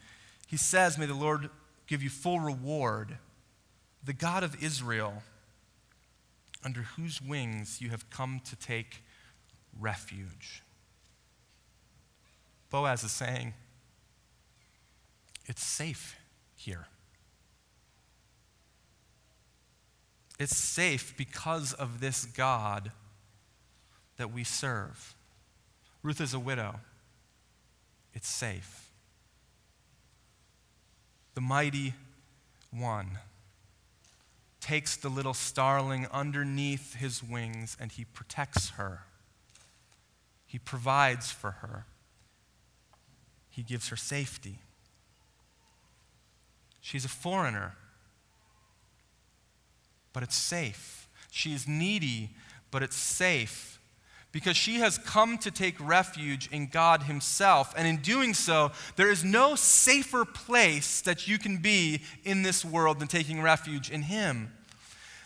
He 0.47 0.57
says, 0.57 0.99
May 0.99 1.07
the 1.07 1.15
Lord 1.15 1.51
give 1.87 2.03
you 2.03 2.11
full 2.11 2.41
reward. 2.41 3.19
The 4.05 4.13
God 4.13 4.43
of 4.43 4.63
Israel 4.63 5.23
under 6.65 6.83
whose 6.83 7.21
wings 7.23 7.81
you 7.81 7.91
have 7.91 8.09
come 8.11 8.41
to 8.45 8.57
take 8.57 9.03
refuge. 9.79 10.63
Boaz 12.71 13.03
is 13.03 13.13
saying, 13.13 13.55
It's 15.47 15.65
safe 15.65 16.17
here. 16.55 16.87
It's 20.41 20.57
safe 20.57 21.15
because 21.19 21.75
of 21.75 22.01
this 22.01 22.25
God 22.25 22.93
that 24.17 24.33
we 24.33 24.43
serve. 24.43 25.15
Ruth 26.03 26.19
is 26.19 26.33
a 26.33 26.39
widow. 26.39 26.81
It's 28.15 28.27
safe. 28.27 28.91
The 31.35 31.43
mighty 31.43 31.93
one 32.73 33.19
takes 34.63 34.97
the 34.97 35.11
little 35.11 35.35
starling 35.35 36.07
underneath 36.11 36.95
his 36.95 37.23
wings 37.23 37.77
and 37.79 37.93
he 37.93 38.07
protects 38.07 38.71
her. 38.71 39.03
He 40.47 40.59
provides 40.59 41.31
for 41.31 41.51
her. 41.51 41.85
He 43.51 43.63
gives 43.63 43.89
her 43.89 43.97
safety. 43.97 44.61
She's 46.81 47.05
a 47.05 47.09
foreigner, 47.09 47.77
but 50.13 50.23
it's 50.23 50.37
safe. 50.37 51.09
She 51.31 51.55
is 51.55 51.69
needy, 51.69 52.31
but 52.71 52.83
it's 52.83 52.97
safe 52.97 53.71
because 54.33 54.57
she 54.57 54.77
has 54.77 54.99
come 54.99 55.39
to 55.39 55.51
take 55.51 55.75
refuge 55.81 56.49
in 56.53 56.69
God 56.69 57.05
Himself. 57.05 57.75
And 57.77 57.87
in 57.87 57.97
doing 57.99 58.35
so, 58.35 58.71
there 58.97 59.11
is 59.11 59.25
no 59.25 59.55
safer 59.57 60.25
place 60.25 61.01
that 61.03 61.27
you 61.27 61.39
can 61.39 61.59
be 61.59 62.03
in 62.25 62.43
this 62.43 62.65
world 62.65 63.01
than 63.01 63.09
taking 63.09 63.43
refuge 63.43 63.91
in 63.91 64.03
Him. 64.03 64.53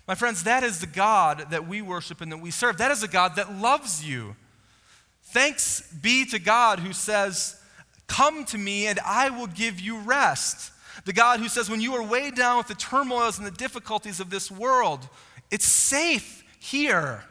My 0.06 0.14
friends, 0.14 0.44
that 0.44 0.62
is 0.62 0.80
the 0.80 0.86
God 0.86 1.46
that 1.50 1.66
we 1.66 1.82
worship 1.82 2.20
and 2.20 2.30
that 2.32 2.40
we 2.40 2.50
serve. 2.50 2.78
That 2.78 2.90
is 2.90 3.02
a 3.02 3.08
God 3.08 3.36
that 3.36 3.58
loves 3.58 4.06
you. 4.06 4.36
Thanks 5.22 5.82
be 5.92 6.24
to 6.26 6.38
God 6.38 6.78
who 6.78 6.92
says, 6.92 7.60
Come 8.06 8.44
to 8.46 8.58
me 8.58 8.86
and 8.86 9.00
I 9.00 9.30
will 9.30 9.46
give 9.46 9.80
you 9.80 9.98
rest. 9.98 10.70
The 11.04 11.12
God 11.12 11.40
who 11.40 11.48
says, 11.48 11.68
When 11.68 11.80
you 11.80 11.94
are 11.94 12.02
weighed 12.02 12.34
down 12.34 12.58
with 12.58 12.68
the 12.68 12.74
turmoils 12.74 13.38
and 13.38 13.46
the 13.46 13.50
difficulties 13.50 14.20
of 14.20 14.30
this 14.30 14.50
world, 14.50 15.08
it's 15.50 15.66
safe 15.66 16.44
here. 16.58 17.24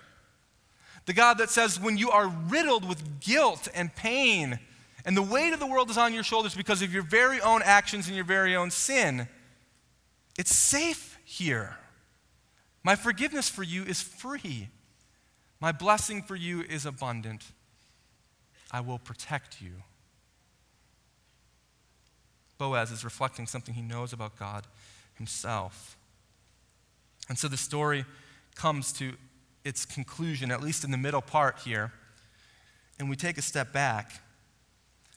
The 1.05 1.13
God 1.13 1.37
that 1.39 1.49
says, 1.49 1.79
when 1.79 1.97
you 1.97 2.11
are 2.11 2.27
riddled 2.27 2.87
with 2.87 3.19
guilt 3.19 3.67
and 3.73 3.93
pain, 3.93 4.59
and 5.05 5.17
the 5.17 5.21
weight 5.21 5.51
of 5.51 5.59
the 5.59 5.67
world 5.67 5.89
is 5.89 5.97
on 5.97 6.13
your 6.13 6.23
shoulders 6.23 6.55
because 6.55 6.81
of 6.81 6.93
your 6.93 7.03
very 7.03 7.41
own 7.41 7.61
actions 7.63 8.07
and 8.07 8.15
your 8.15 8.25
very 8.25 8.55
own 8.55 8.71
sin, 8.71 9.27
it's 10.37 10.55
safe 10.55 11.17
here. 11.25 11.77
My 12.83 12.95
forgiveness 12.95 13.49
for 13.49 13.63
you 13.63 13.83
is 13.83 14.01
free. 14.01 14.69
My 15.59 15.71
blessing 15.71 16.21
for 16.21 16.35
you 16.35 16.61
is 16.61 16.85
abundant. 16.85 17.43
I 18.71 18.79
will 18.81 18.99
protect 18.99 19.61
you. 19.61 19.83
Boaz 22.57 22.91
is 22.91 23.03
reflecting 23.03 23.47
something 23.47 23.73
he 23.73 23.81
knows 23.81 24.13
about 24.13 24.37
God 24.37 24.65
himself. 25.15 25.97
And 27.29 27.37
so 27.37 27.47
the 27.47 27.57
story 27.57 28.05
comes 28.55 28.91
to 28.93 29.13
its 29.63 29.85
conclusion, 29.85 30.51
at 30.51 30.61
least 30.61 30.83
in 30.83 30.91
the 30.91 30.97
middle 30.97 31.21
part 31.21 31.59
here. 31.59 31.91
And 32.99 33.09
we 33.09 33.15
take 33.15 33.37
a 33.37 33.41
step 33.41 33.71
back 33.73 34.21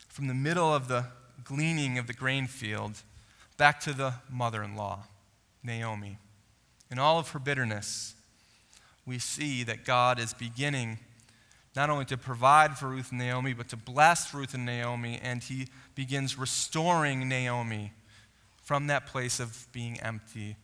from 0.08 0.28
the 0.28 0.34
middle 0.34 0.72
of 0.72 0.88
the 0.88 1.06
gleaning 1.44 1.98
of 1.98 2.06
the 2.06 2.12
grain 2.12 2.46
field 2.46 3.02
back 3.56 3.80
to 3.80 3.92
the 3.92 4.14
mother 4.30 4.62
in 4.62 4.76
law, 4.76 5.04
Naomi. 5.62 6.18
In 6.90 6.98
all 6.98 7.18
of 7.18 7.30
her 7.30 7.38
bitterness, 7.38 8.14
we 9.04 9.18
see 9.18 9.62
that 9.64 9.84
God 9.84 10.18
is 10.18 10.32
beginning 10.32 10.98
not 11.76 11.90
only 11.90 12.06
to 12.06 12.16
provide 12.16 12.78
for 12.78 12.88
Ruth 12.88 13.10
and 13.10 13.20
Naomi, 13.20 13.52
but 13.52 13.68
to 13.68 13.76
bless 13.76 14.32
Ruth 14.32 14.54
and 14.54 14.64
Naomi, 14.64 15.20
and 15.22 15.42
he 15.42 15.68
begins 15.94 16.38
restoring 16.38 17.28
Naomi 17.28 17.92
from 18.62 18.86
that 18.86 19.06
place 19.06 19.38
of 19.38 19.68
being 19.72 20.00
empty 20.00 20.56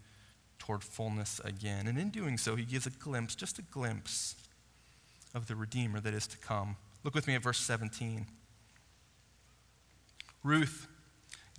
toward 0.58 0.82
fullness 0.82 1.40
again. 1.44 1.86
And 1.86 1.98
in 1.98 2.08
doing 2.08 2.38
so, 2.38 2.56
he 2.56 2.64
gives 2.64 2.86
a 2.86 2.90
glimpse, 2.90 3.34
just 3.34 3.58
a 3.58 3.62
glimpse, 3.62 4.36
of 5.34 5.46
the 5.46 5.56
Redeemer 5.56 6.00
that 6.00 6.14
is 6.14 6.26
to 6.28 6.38
come. 6.38 6.76
Look 7.04 7.14
with 7.14 7.26
me 7.26 7.34
at 7.34 7.42
verse 7.42 7.58
17. 7.58 8.26
Ruth 10.44 10.86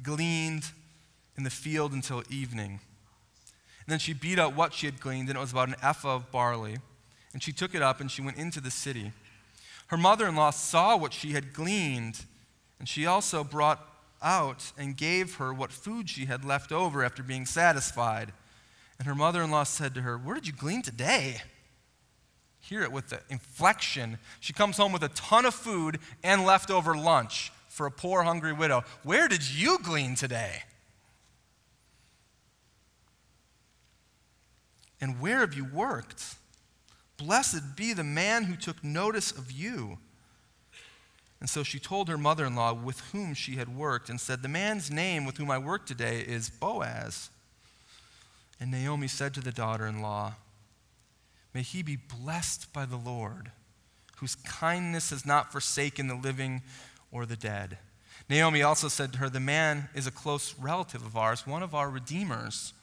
gleaned 0.02 0.72
in 1.38 1.44
the 1.44 1.50
field 1.50 1.92
until 1.92 2.24
evening. 2.30 2.80
And 3.86 3.92
then 3.92 4.00
she 4.00 4.14
beat 4.14 4.40
out 4.40 4.56
what 4.56 4.74
she 4.74 4.86
had 4.86 5.00
gleaned, 5.00 5.30
and 5.30 5.38
it 5.38 5.42
was 5.42 5.52
about 5.52 5.70
an 5.70 5.76
ephah 5.82 6.16
of 6.16 6.32
barley. 6.32 6.78
And 7.34 7.42
she 7.42 7.52
took 7.52 7.74
it 7.74 7.82
up 7.82 8.00
and 8.00 8.10
she 8.12 8.22
went 8.22 8.38
into 8.38 8.62
the 8.62 8.72
city. 8.72 9.12
Her 9.94 9.98
mother 9.98 10.28
in 10.28 10.36
law 10.36 10.50
saw 10.50 10.98
what 10.98 11.14
she 11.14 11.34
had 11.34 11.54
gleaned, 11.54 12.26
and 12.80 12.90
she 12.90 13.06
also 13.06 13.44
brought 13.44 13.80
out 14.24 14.72
and 14.76 14.98
gave 14.98 15.36
her 15.36 15.54
what 15.54 15.72
food 15.72 16.10
she 16.10 16.26
had 16.26 16.44
left 16.44 16.72
over 16.72 17.04
after 17.04 17.22
being 17.22 17.46
satisfied. 17.46 18.34
And 18.98 19.08
her 19.08 19.14
mother 19.14 19.44
in 19.44 19.52
law 19.52 19.66
said 19.66 19.94
to 19.94 20.02
her, 20.02 20.18
Where 20.18 20.34
did 20.34 20.48
you 20.48 20.54
glean 20.54 20.82
today? 20.82 21.44
Hear 22.60 22.82
it 22.82 22.92
with 22.92 23.10
the 23.10 23.20
inflection. 23.30 24.18
She 24.40 24.52
comes 24.52 24.78
home 24.78 24.94
with 24.94 25.04
a 25.04 25.10
ton 25.10 25.46
of 25.46 25.54
food 25.54 26.00
and 26.24 26.44
leftover 26.44 26.98
lunch 26.98 27.52
for 27.68 27.86
a 27.86 27.92
poor, 27.92 28.24
hungry 28.24 28.52
widow. 28.52 28.84
Where 29.04 29.28
did 29.28 29.48
you 29.48 29.78
glean 29.78 30.16
today? 30.16 30.64
And 35.00 35.22
where 35.22 35.42
have 35.42 35.54
you 35.54 35.66
worked? 35.66 36.38
Blessed 37.24 37.78
be 37.78 37.94
the 37.94 38.04
man 38.04 38.44
who 38.44 38.58
took 38.58 38.84
notice 38.84 39.32
of 39.32 39.50
you. 39.50 39.98
And 41.40 41.50
so 41.50 41.64
she 41.64 41.80
told 41.80 42.10
her 42.10 42.18
mother 42.18 42.46
in 42.46 42.56
law 42.56 42.74
with 42.74 43.00
whom 43.12 43.34
she 43.34 43.56
had 43.56 43.74
worked 43.74 44.10
and 44.10 44.20
said, 44.20 44.42
The 44.42 44.50
man's 44.50 44.92
name 44.92 45.24
with 45.26 45.38
whom 45.38 45.50
I 45.50 45.58
work 45.58 45.86
today 45.86 46.20
is 46.20 46.50
Boaz. 46.50 47.30
And 48.60 48.72
Naomi 48.72 49.08
said 49.08 49.34
to 49.36 49.42
the 49.42 49.54
daughter 49.54 49.88
in 49.88 50.02
law, 50.02 50.34
May 51.54 51.62
he 51.62 51.82
be 51.82 51.96
blessed 51.98 52.74
by 52.74 52.86
the 52.86 52.98
Lord, 52.98 53.52
whose 54.18 54.36
kindness 54.36 55.12
has 55.12 55.26
not 55.26 55.52
forsaken 55.52 56.08
the 56.08 56.16
living 56.16 56.62
or 57.10 57.26
the 57.26 57.38
dead. 57.38 57.78
Naomi 58.30 58.62
also 58.62 58.90
said 58.90 59.14
to 59.14 59.20
her, 59.20 59.30
The 59.30 59.40
man 59.40 59.88
is 59.96 60.08
a 60.08 60.12
close 60.12 60.56
relative 60.60 61.06
of 61.06 61.16
ours, 61.16 61.48
one 61.48 61.64
of 61.64 61.74
our 61.74 61.90
redeemers. 61.90 62.74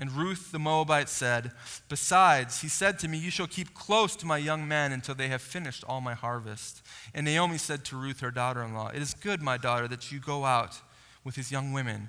And 0.00 0.12
Ruth 0.12 0.50
the 0.50 0.58
Moabite 0.58 1.10
said, 1.10 1.52
Besides, 1.90 2.62
he 2.62 2.68
said 2.68 2.98
to 3.00 3.08
me, 3.08 3.18
You 3.18 3.30
shall 3.30 3.46
keep 3.46 3.74
close 3.74 4.16
to 4.16 4.26
my 4.26 4.38
young 4.38 4.66
men 4.66 4.92
until 4.92 5.14
they 5.14 5.28
have 5.28 5.42
finished 5.42 5.84
all 5.86 6.00
my 6.00 6.14
harvest. 6.14 6.80
And 7.14 7.26
Naomi 7.26 7.58
said 7.58 7.84
to 7.84 7.98
Ruth, 7.98 8.20
her 8.20 8.30
daughter 8.30 8.62
in 8.62 8.72
law, 8.72 8.88
It 8.88 9.02
is 9.02 9.12
good, 9.12 9.42
my 9.42 9.58
daughter, 9.58 9.86
that 9.88 10.10
you 10.10 10.18
go 10.18 10.46
out 10.46 10.80
with 11.22 11.36
his 11.36 11.52
young 11.52 11.74
women, 11.74 12.08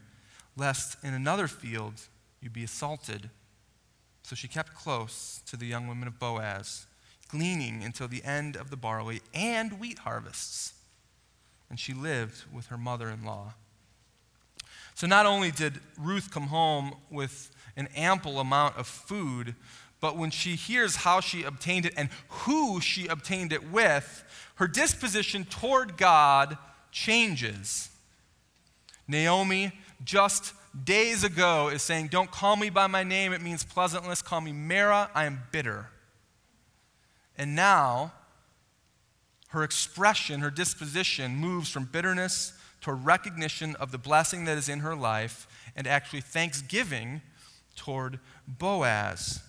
lest 0.55 1.03
in 1.03 1.13
another 1.13 1.49
field 1.49 1.95
you'd 2.39 2.53
be 2.53 2.63
assaulted. 2.63 3.29
So 4.23 4.37
she 4.37 4.47
kept 4.47 4.73
close 4.73 5.41
to 5.47 5.57
the 5.57 5.67
young 5.67 5.89
women 5.89 6.07
of 6.07 6.17
Boaz, 6.17 6.85
gleaning 7.27 7.83
until 7.83 8.07
the 8.07 8.23
end 8.23 8.55
of 8.55 8.69
the 8.69 8.77
barley 8.77 9.19
and 9.33 9.81
wheat 9.81 9.99
harvests. 9.99 10.75
And 11.69 11.77
she 11.77 11.93
lived 11.93 12.43
with 12.53 12.67
her 12.67 12.77
mother 12.77 13.09
in 13.09 13.25
law. 13.25 13.55
So 14.95 15.07
not 15.07 15.25
only 15.25 15.51
did 15.51 15.79
Ruth 15.97 16.31
come 16.31 16.47
home 16.47 16.95
with 17.09 17.51
an 17.75 17.87
ample 17.95 18.39
amount 18.39 18.77
of 18.77 18.87
food, 18.87 19.55
but 19.99 20.17
when 20.17 20.31
she 20.31 20.55
hears 20.55 20.97
how 20.97 21.21
she 21.21 21.43
obtained 21.43 21.85
it 21.85 21.93
and 21.95 22.09
who 22.29 22.81
she 22.81 23.07
obtained 23.07 23.53
it 23.53 23.71
with, 23.71 24.23
her 24.55 24.67
disposition 24.67 25.45
toward 25.45 25.97
God 25.97 26.57
changes. 26.91 27.89
Naomi, 29.07 29.71
just 30.03 30.53
days 30.83 31.23
ago, 31.23 31.69
is 31.69 31.81
saying, 31.81 32.07
Don't 32.07 32.31
call 32.31 32.55
me 32.55 32.69
by 32.69 32.87
my 32.87 33.03
name, 33.03 33.33
it 33.33 33.41
means 33.41 33.63
pleasantness. 33.63 34.21
Call 34.21 34.41
me 34.41 34.51
Mara, 34.51 35.09
I 35.13 35.25
am 35.25 35.43
bitter. 35.51 35.87
And 37.37 37.55
now, 37.55 38.13
her 39.49 39.63
expression, 39.63 40.39
her 40.39 40.51
disposition 40.51 41.35
moves 41.35 41.69
from 41.69 41.85
bitterness 41.85 42.53
to 42.81 42.93
recognition 42.93 43.75
of 43.77 43.91
the 43.91 43.97
blessing 43.97 44.45
that 44.45 44.57
is 44.57 44.67
in 44.67 44.79
her 44.79 44.95
life 44.95 45.47
and 45.75 45.87
actually 45.87 46.21
thanksgiving 46.21 47.21
toward 47.75 48.19
Boaz. 48.47 49.41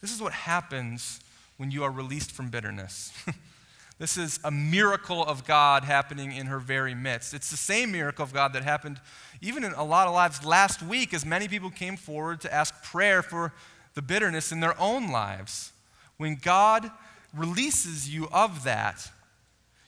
This 0.00 0.12
is 0.12 0.22
what 0.22 0.32
happens 0.32 1.20
when 1.56 1.70
you 1.70 1.84
are 1.84 1.90
released 1.90 2.32
from 2.32 2.48
bitterness. 2.48 3.12
this 3.98 4.16
is 4.16 4.40
a 4.44 4.50
miracle 4.50 5.24
of 5.24 5.46
God 5.46 5.84
happening 5.84 6.32
in 6.32 6.46
her 6.46 6.58
very 6.58 6.94
midst. 6.94 7.34
It's 7.34 7.50
the 7.50 7.56
same 7.56 7.92
miracle 7.92 8.22
of 8.22 8.32
God 8.32 8.52
that 8.54 8.64
happened 8.64 9.00
even 9.42 9.64
in 9.64 9.72
a 9.72 9.84
lot 9.84 10.06
of 10.06 10.14
lives 10.14 10.44
last 10.44 10.82
week 10.82 11.14
as 11.14 11.24
many 11.24 11.48
people 11.48 11.70
came 11.70 11.96
forward 11.96 12.40
to 12.42 12.52
ask 12.52 12.82
prayer 12.82 13.22
for 13.22 13.52
the 13.94 14.02
bitterness 14.02 14.52
in 14.52 14.60
their 14.60 14.78
own 14.80 15.10
lives. 15.10 15.72
When 16.16 16.36
God 16.36 16.90
releases 17.34 18.12
you 18.12 18.28
of 18.32 18.64
that, 18.64 19.10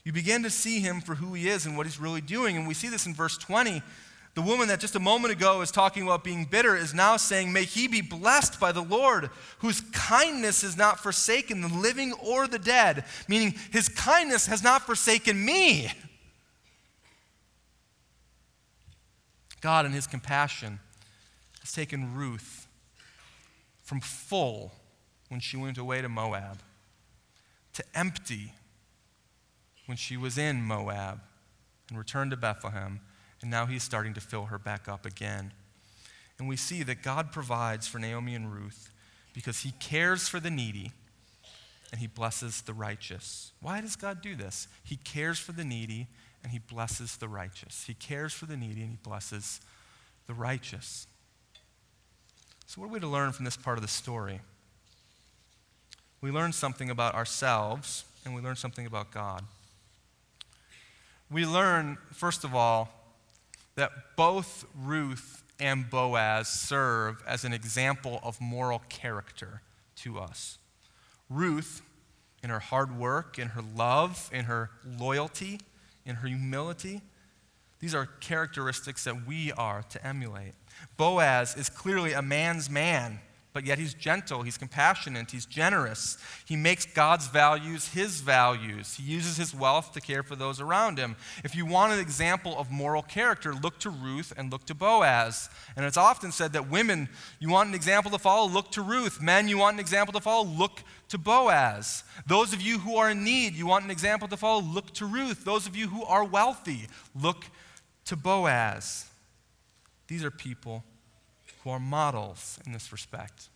you 0.03 0.11
begin 0.11 0.43
to 0.43 0.49
see 0.49 0.79
him 0.79 1.01
for 1.01 1.15
who 1.15 1.33
he 1.33 1.47
is 1.47 1.65
and 1.65 1.77
what 1.77 1.85
he's 1.85 1.99
really 1.99 2.21
doing. 2.21 2.57
And 2.57 2.67
we 2.67 2.73
see 2.73 2.89
this 2.89 3.05
in 3.05 3.13
verse 3.13 3.37
20 3.37 3.81
the 4.35 4.41
woman 4.41 4.67
that 4.69 4.79
just 4.79 4.95
a 4.95 4.99
moment 4.99 5.31
ago 5.31 5.61
is 5.61 5.69
talking 5.69 6.03
about 6.03 6.23
being 6.23 6.45
bitter 6.45 6.75
is 6.75 6.93
now 6.93 7.17
saying, 7.17 7.53
May 7.53 7.65
he 7.65 7.87
be 7.87 8.01
blessed 8.01 8.59
by 8.59 8.71
the 8.71 8.81
Lord, 8.81 9.29
whose 9.59 9.81
kindness 9.91 10.63
is 10.63 10.75
not 10.75 10.99
forsaken 10.99 11.61
the 11.61 11.67
living 11.67 12.13
or 12.13 12.47
the 12.47 12.57
dead, 12.57 13.05
meaning 13.27 13.53
his 13.71 13.89
kindness 13.89 14.47
has 14.47 14.63
not 14.63 14.87
forsaken 14.87 15.43
me. 15.43 15.91
God, 19.61 19.85
in 19.85 19.91
his 19.91 20.07
compassion, 20.07 20.79
has 21.61 21.71
taken 21.71 22.15
Ruth 22.15 22.67
from 23.83 24.01
full 24.01 24.73
when 25.29 25.39
she 25.39 25.57
went 25.57 25.77
away 25.77 26.01
to 26.01 26.09
Moab 26.09 26.59
to 27.73 27.83
empty 27.93 28.51
when 29.85 29.97
she 29.97 30.17
was 30.17 30.37
in 30.37 30.61
Moab 30.61 31.19
and 31.89 31.97
returned 31.97 32.31
to 32.31 32.37
Bethlehem 32.37 33.01
and 33.41 33.51
now 33.51 33.65
he's 33.65 33.83
starting 33.83 34.13
to 34.13 34.21
fill 34.21 34.45
her 34.45 34.57
back 34.57 34.87
up 34.87 35.05
again. 35.05 35.51
And 36.39 36.47
we 36.47 36.55
see 36.55 36.81
that 36.83 37.03
God 37.03 37.31
provides 37.31 37.87
for 37.87 37.99
Naomi 37.99 38.35
and 38.35 38.51
Ruth 38.51 38.89
because 39.33 39.59
he 39.59 39.71
cares 39.79 40.29
for 40.29 40.39
the 40.39 40.49
needy 40.49 40.91
and 41.91 41.99
he 41.99 42.07
blesses 42.07 42.61
the 42.61 42.73
righteous. 42.73 43.51
Why 43.61 43.81
does 43.81 43.97
God 43.97 44.21
do 44.21 44.35
this? 44.35 44.67
He 44.83 44.95
cares 44.95 45.39
for 45.39 45.51
the 45.51 45.65
needy 45.65 46.07
and 46.41 46.53
he 46.53 46.59
blesses 46.59 47.17
the 47.17 47.27
righteous. 47.27 47.83
He 47.85 47.93
cares 47.93 48.33
for 48.33 48.45
the 48.45 48.57
needy 48.57 48.81
and 48.81 48.91
he 48.91 48.97
blesses 49.03 49.59
the 50.25 50.33
righteous. 50.33 51.05
So, 52.65 52.81
what 52.81 52.87
are 52.87 52.93
we 52.93 52.99
to 53.01 53.07
learn 53.07 53.33
from 53.33 53.45
this 53.45 53.57
part 53.57 53.77
of 53.77 53.81
the 53.81 53.89
story? 53.89 54.39
We 56.21 56.31
learn 56.31 56.53
something 56.53 56.89
about 56.89 57.13
ourselves 57.13 58.05
and 58.23 58.33
we 58.33 58.41
learn 58.41 58.55
something 58.55 58.85
about 58.85 59.11
God. 59.11 59.43
We 61.33 61.47
learn, 61.47 61.97
first 62.11 62.43
of 62.43 62.53
all, 62.53 62.89
that 63.73 63.89
both 64.15 64.65
Ruth 64.79 65.43
and 65.59 65.89
Boaz 65.89 66.47
serve 66.47 67.23
as 67.25 67.43
an 67.43 67.53
example 67.53 68.19
of 68.21 68.39
moral 68.39 68.83
character 68.87 69.63
to 69.97 70.19
us. 70.19 70.59
Ruth, 71.31 71.81
in 72.43 72.51
her 72.51 72.59
hard 72.59 72.99
work, 72.99 73.39
in 73.39 73.49
her 73.49 73.63
love, 73.75 74.29
in 74.31 74.45
her 74.45 74.69
loyalty, 74.85 75.59
in 76.05 76.17
her 76.17 76.27
humility, 76.27 77.01
these 77.79 77.95
are 77.95 78.05
characteristics 78.05 79.03
that 79.05 79.25
we 79.25 79.51
are 79.53 79.81
to 79.89 80.05
emulate. 80.05 80.53
Boaz 80.97 81.57
is 81.57 81.67
clearly 81.67 82.13
a 82.13 82.21
man's 82.21 82.69
man 82.69 83.19
but 83.53 83.65
yet 83.65 83.77
he's 83.77 83.93
gentle, 83.93 84.41
he's 84.41 84.57
compassionate, 84.57 85.29
he's 85.29 85.45
generous. 85.45 86.17
He 86.43 86.55
makes 86.55 86.85
God's 86.85 87.27
values 87.27 87.89
his 87.89 88.19
values. 88.21 88.95
He 88.95 89.03
uses 89.03 89.37
his 89.37 89.53
wealth 89.53 89.93
to 89.93 90.01
care 90.01 90.23
for 90.23 90.35
those 90.35 90.59
around 90.59 90.97
him. 90.97 91.15
If 91.43 91.55
you 91.55 91.65
want 91.65 91.93
an 91.93 91.99
example 91.99 92.57
of 92.57 92.71
moral 92.71 93.03
character, 93.03 93.53
look 93.53 93.77
to 93.79 93.91
Ruth 93.91 94.33
and 94.35 94.51
look 94.51 94.65
to 94.65 94.73
Boaz. 94.73 95.49
And 95.75 95.85
it's 95.85 95.97
often 95.97 96.31
said 96.31 96.53
that 96.53 96.69
women, 96.69 97.09
you 97.39 97.49
want 97.49 97.69
an 97.69 97.75
example 97.75 98.09
to 98.11 98.17
follow, 98.17 98.49
look 98.49 98.71
to 98.71 98.81
Ruth. 98.81 99.21
Men, 99.21 99.47
you 99.47 99.59
want 99.59 99.75
an 99.75 99.79
example 99.79 100.13
to 100.13 100.21
follow, 100.21 100.45
look 100.45 100.81
to 101.09 101.19
Boaz. 101.19 102.03
Those 102.25 102.53
of 102.53 102.61
you 102.61 102.79
who 102.79 102.95
are 102.95 103.11
in 103.11 103.23
need, 103.23 103.53
you 103.53 103.67
want 103.67 103.85
an 103.85 103.91
example 103.91 104.27
to 104.29 104.37
follow, 104.37 104.61
look 104.61 104.91
to 104.95 105.05
Ruth. 105.05 105.45
Those 105.45 105.67
of 105.67 105.75
you 105.75 105.87
who 105.87 106.03
are 106.03 106.23
wealthy, 106.23 106.87
look 107.13 107.45
to 108.05 108.15
Boaz. 108.15 109.05
These 110.07 110.23
are 110.23 110.31
people 110.31 110.83
who 111.63 111.69
are 111.69 111.79
models 111.79 112.59
in 112.65 112.73
this 112.73 112.91
respect. 112.91 113.49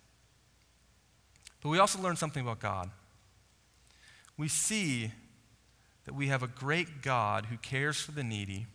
But 1.62 1.70
we 1.70 1.80
also 1.80 2.00
learn 2.00 2.16
something 2.16 2.42
about 2.42 2.60
God. 2.60 2.90
We 4.38 4.48
see 4.48 5.12
that 6.06 6.14
we 6.14 6.28
have 6.28 6.44
a 6.44 6.48
great 6.48 7.02
God 7.02 7.48
who 7.48 7.58
cares 7.58 8.00
for 8.00 8.12
the 8.12 8.24
needy 8.24 8.66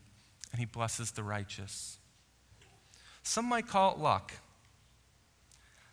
and 0.51 0.59
he 0.59 0.67
blesses 0.67 1.13
the 1.13 1.23
righteous. 1.23 1.99
Some 3.23 3.47
might 3.47 3.67
call 3.67 3.93
it 3.93 3.99
luck 3.99 4.33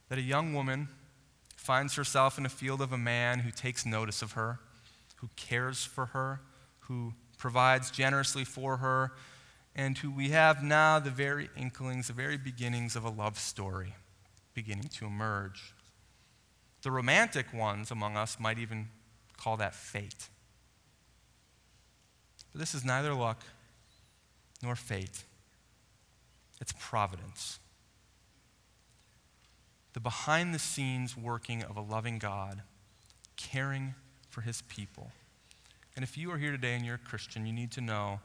that 0.09 0.17
a 0.17 0.21
young 0.21 0.53
woman 0.53 0.89
finds 1.55 1.95
herself 1.95 2.37
in 2.37 2.45
a 2.45 2.49
field 2.49 2.81
of 2.81 2.91
a 2.91 2.97
man 2.97 3.39
who 3.39 3.51
takes 3.51 3.85
notice 3.85 4.21
of 4.21 4.33
her, 4.33 4.59
who 5.17 5.29
cares 5.35 5.85
for 5.85 6.07
her, 6.07 6.41
who 6.81 7.13
provides 7.37 7.91
generously 7.91 8.43
for 8.43 8.77
her, 8.77 9.13
and 9.79 9.97
who 9.99 10.11
we 10.11 10.27
have 10.31 10.61
now 10.61 10.99
the 10.99 11.09
very 11.09 11.49
inklings, 11.55 12.07
the 12.07 12.13
very 12.13 12.37
beginnings 12.37 12.97
of 12.97 13.05
a 13.05 13.09
love 13.09 13.39
story 13.39 13.95
beginning 14.53 14.89
to 14.89 15.05
emerge. 15.05 15.73
The 16.81 16.91
romantic 16.91 17.53
ones 17.53 17.89
among 17.89 18.17
us 18.17 18.37
might 18.41 18.59
even 18.59 18.89
call 19.37 19.55
that 19.55 19.73
fate. 19.73 20.27
But 22.51 22.59
this 22.59 22.75
is 22.75 22.83
neither 22.83 23.13
luck 23.13 23.41
nor 24.61 24.75
fate, 24.75 25.23
it's 26.59 26.73
providence. 26.77 27.59
The 29.93 30.01
behind 30.01 30.53
the 30.53 30.59
scenes 30.59 31.15
working 31.15 31.63
of 31.63 31.77
a 31.77 31.81
loving 31.81 32.19
God, 32.19 32.63
caring 33.37 33.95
for 34.29 34.41
his 34.41 34.61
people. 34.63 35.13
And 35.95 36.03
if 36.03 36.17
you 36.17 36.31
are 36.31 36.37
here 36.37 36.51
today 36.51 36.75
and 36.75 36.85
you're 36.85 36.95
a 36.95 36.97
Christian, 36.97 37.45
you 37.45 37.53
need 37.53 37.71
to 37.71 37.81
know 37.81 38.19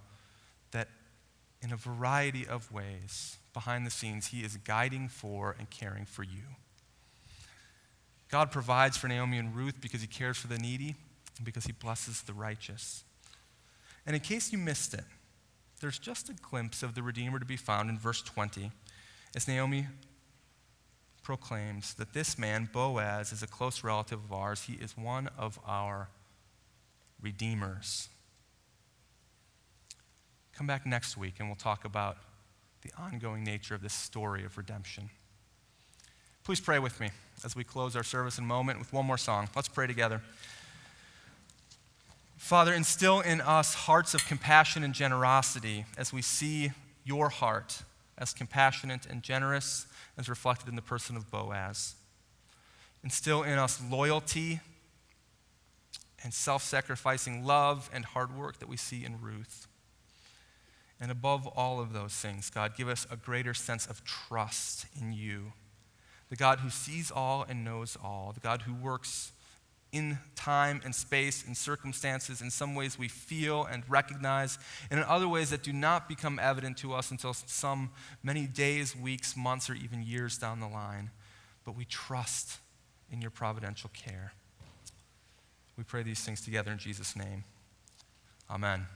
in 1.65 1.73
a 1.73 1.77
variety 1.77 2.47
of 2.47 2.71
ways 2.71 3.39
behind 3.55 3.87
the 3.87 3.91
scenes, 3.91 4.29
He 4.29 4.41
is 4.41 4.59
guiding 4.59 5.09
for 5.09 5.57
and 5.59 5.71
caring 5.71 6.05
for 6.05 6.23
you. 6.23 6.43
God 8.31 8.53
provides 8.53 8.99
for 8.99 9.09
Naomi 9.09 9.39
and 9.39 9.57
Ruth 9.57 9.81
because 9.81 10.03
He 10.03 10.07
cares 10.07 10.37
for 10.37 10.47
the 10.47 10.59
needy 10.59 10.95
and 11.39 11.45
because 11.45 11.65
He 11.65 11.73
blesses 11.73 12.21
the 12.23 12.35
righteous. 12.35 13.03
And 14.07 14.15
in 14.15 14.21
case 14.21 14.53
you 14.53 14.59
missed 14.59 14.93
it, 14.93 15.05
there's 15.81 15.99
just 15.99 16.29
a 16.29 16.35
glimpse 16.35 16.83
of 16.83 16.95
the 16.95 17.03
Redeemer 17.03 17.39
to 17.39 17.47
be 17.47 17.57
found 17.57 17.89
in 17.89 17.99
verse 17.99 18.21
20 18.21 18.71
as 19.35 19.49
Naomi 19.49 19.87
proclaims 21.23 21.95
that 21.95 22.13
this 22.13 22.39
man, 22.39 22.69
Boaz, 22.71 23.33
is 23.33 23.43
a 23.43 23.47
close 23.47 23.83
relative 23.83 24.23
of 24.23 24.33
ours. 24.33 24.65
He 24.65 24.75
is 24.75 24.97
one 24.97 25.31
of 25.39 25.59
our 25.67 26.11
redeemers. 27.21 28.09
Come 30.57 30.67
back 30.69 30.87
next 30.87 31.17
week 31.17 31.35
and 31.41 31.49
we'll 31.49 31.57
talk 31.57 31.85
about 31.85 32.17
the 32.83 32.91
ongoing 32.97 33.43
nature 33.43 33.75
of 33.75 33.83
this 33.83 33.93
story 33.93 34.45
of 34.45 34.57
redemption. 34.57 35.11
Please 36.45 36.61
pray 36.61 36.79
with 36.79 37.01
me 37.01 37.11
as 37.45 37.57
we 37.57 37.65
close 37.65 37.97
our 37.97 38.05
service 38.05 38.39
in 38.39 38.45
a 38.45 38.47
moment 38.47 38.79
with 38.79 38.93
one 38.93 39.05
more 39.05 39.19
song. 39.19 39.49
Let's 39.57 39.69
pray 39.69 39.87
together. 39.87 40.21
Father, 42.37 42.73
instill 42.73 43.21
in 43.21 43.41
us 43.41 43.75
hearts 43.75 44.15
of 44.15 44.27
compassion 44.27 44.85
and 44.85 44.95
generosity 44.95 45.87
as 45.99 46.13
we 46.13 46.23
see 46.23 46.71
your 47.05 47.31
heart 47.31 47.83
as 48.17 48.33
compassionate 48.33 49.07
and 49.07 49.23
generous 49.23 49.87
as 50.17 50.29
reflected 50.29 50.69
in 50.69 50.77
the 50.77 50.83
person 50.83 51.17
of 51.17 51.31
Boaz. 51.31 51.95
Instill 53.03 53.43
in 53.43 53.59
us 53.59 53.83
loyalty 53.91 54.61
and 56.23 56.33
self 56.33 56.63
sacrificing 56.63 57.45
love 57.45 57.91
and 57.93 58.05
hard 58.05 58.37
work 58.37 58.59
that 58.61 58.69
we 58.69 58.77
see 58.77 59.05
in 59.05 59.21
Ruth. 59.21 59.67
And 61.01 61.11
above 61.11 61.47
all 61.47 61.81
of 61.81 61.93
those 61.93 62.15
things, 62.15 62.51
God, 62.51 62.77
give 62.77 62.89
us 62.89 63.07
a 63.11 63.17
greater 63.17 63.53
sense 63.53 63.87
of 63.87 64.05
trust 64.05 64.87
in 65.01 65.13
you. 65.13 65.53
The 66.31 66.37
God 66.37 66.61
who 66.61 66.71
sees 66.71 67.11
all 67.11 67.45
and 67.49 67.65
knows 67.65 67.97
all, 68.03 68.33
the 68.33 68.41
God 68.41 68.63
who 68.63 68.75
works 68.75 69.33
in 69.93 70.19
time 70.35 70.81
and 70.85 70.93
space 70.93 71.45
and 71.47 71.57
circumstances 71.57 72.41
in 72.41 72.51
some 72.51 72.75
ways 72.75 72.99
we 72.99 73.07
feel 73.07 73.65
and 73.65 73.85
recognize, 73.89 74.59
and 74.91 74.99
in 74.99 75.07
other 75.07 75.29
ways 75.29 75.51
that 75.51 75.63
do 75.63 75.73
not 75.73 76.09
become 76.09 76.41
evident 76.41 76.77
to 76.77 76.93
us 76.93 77.13
until 77.13 77.33
some 77.33 77.91
many 78.23 78.47
days, 78.47 78.97
weeks, 78.97 79.37
months, 79.37 79.71
or 79.71 79.75
even 79.75 80.03
years 80.03 80.37
down 80.37 80.59
the 80.59 80.67
line. 80.67 81.11
But 81.65 81.77
we 81.77 81.85
trust 81.85 82.59
in 83.11 83.23
your 83.23 83.31
providential 83.31 83.91
care. 83.95 84.33
We 85.77 85.85
pray 85.85 86.03
these 86.03 86.21
things 86.21 86.41
together 86.41 86.73
in 86.73 86.79
Jesus' 86.79 87.15
name. 87.15 87.45
Amen. 88.51 88.87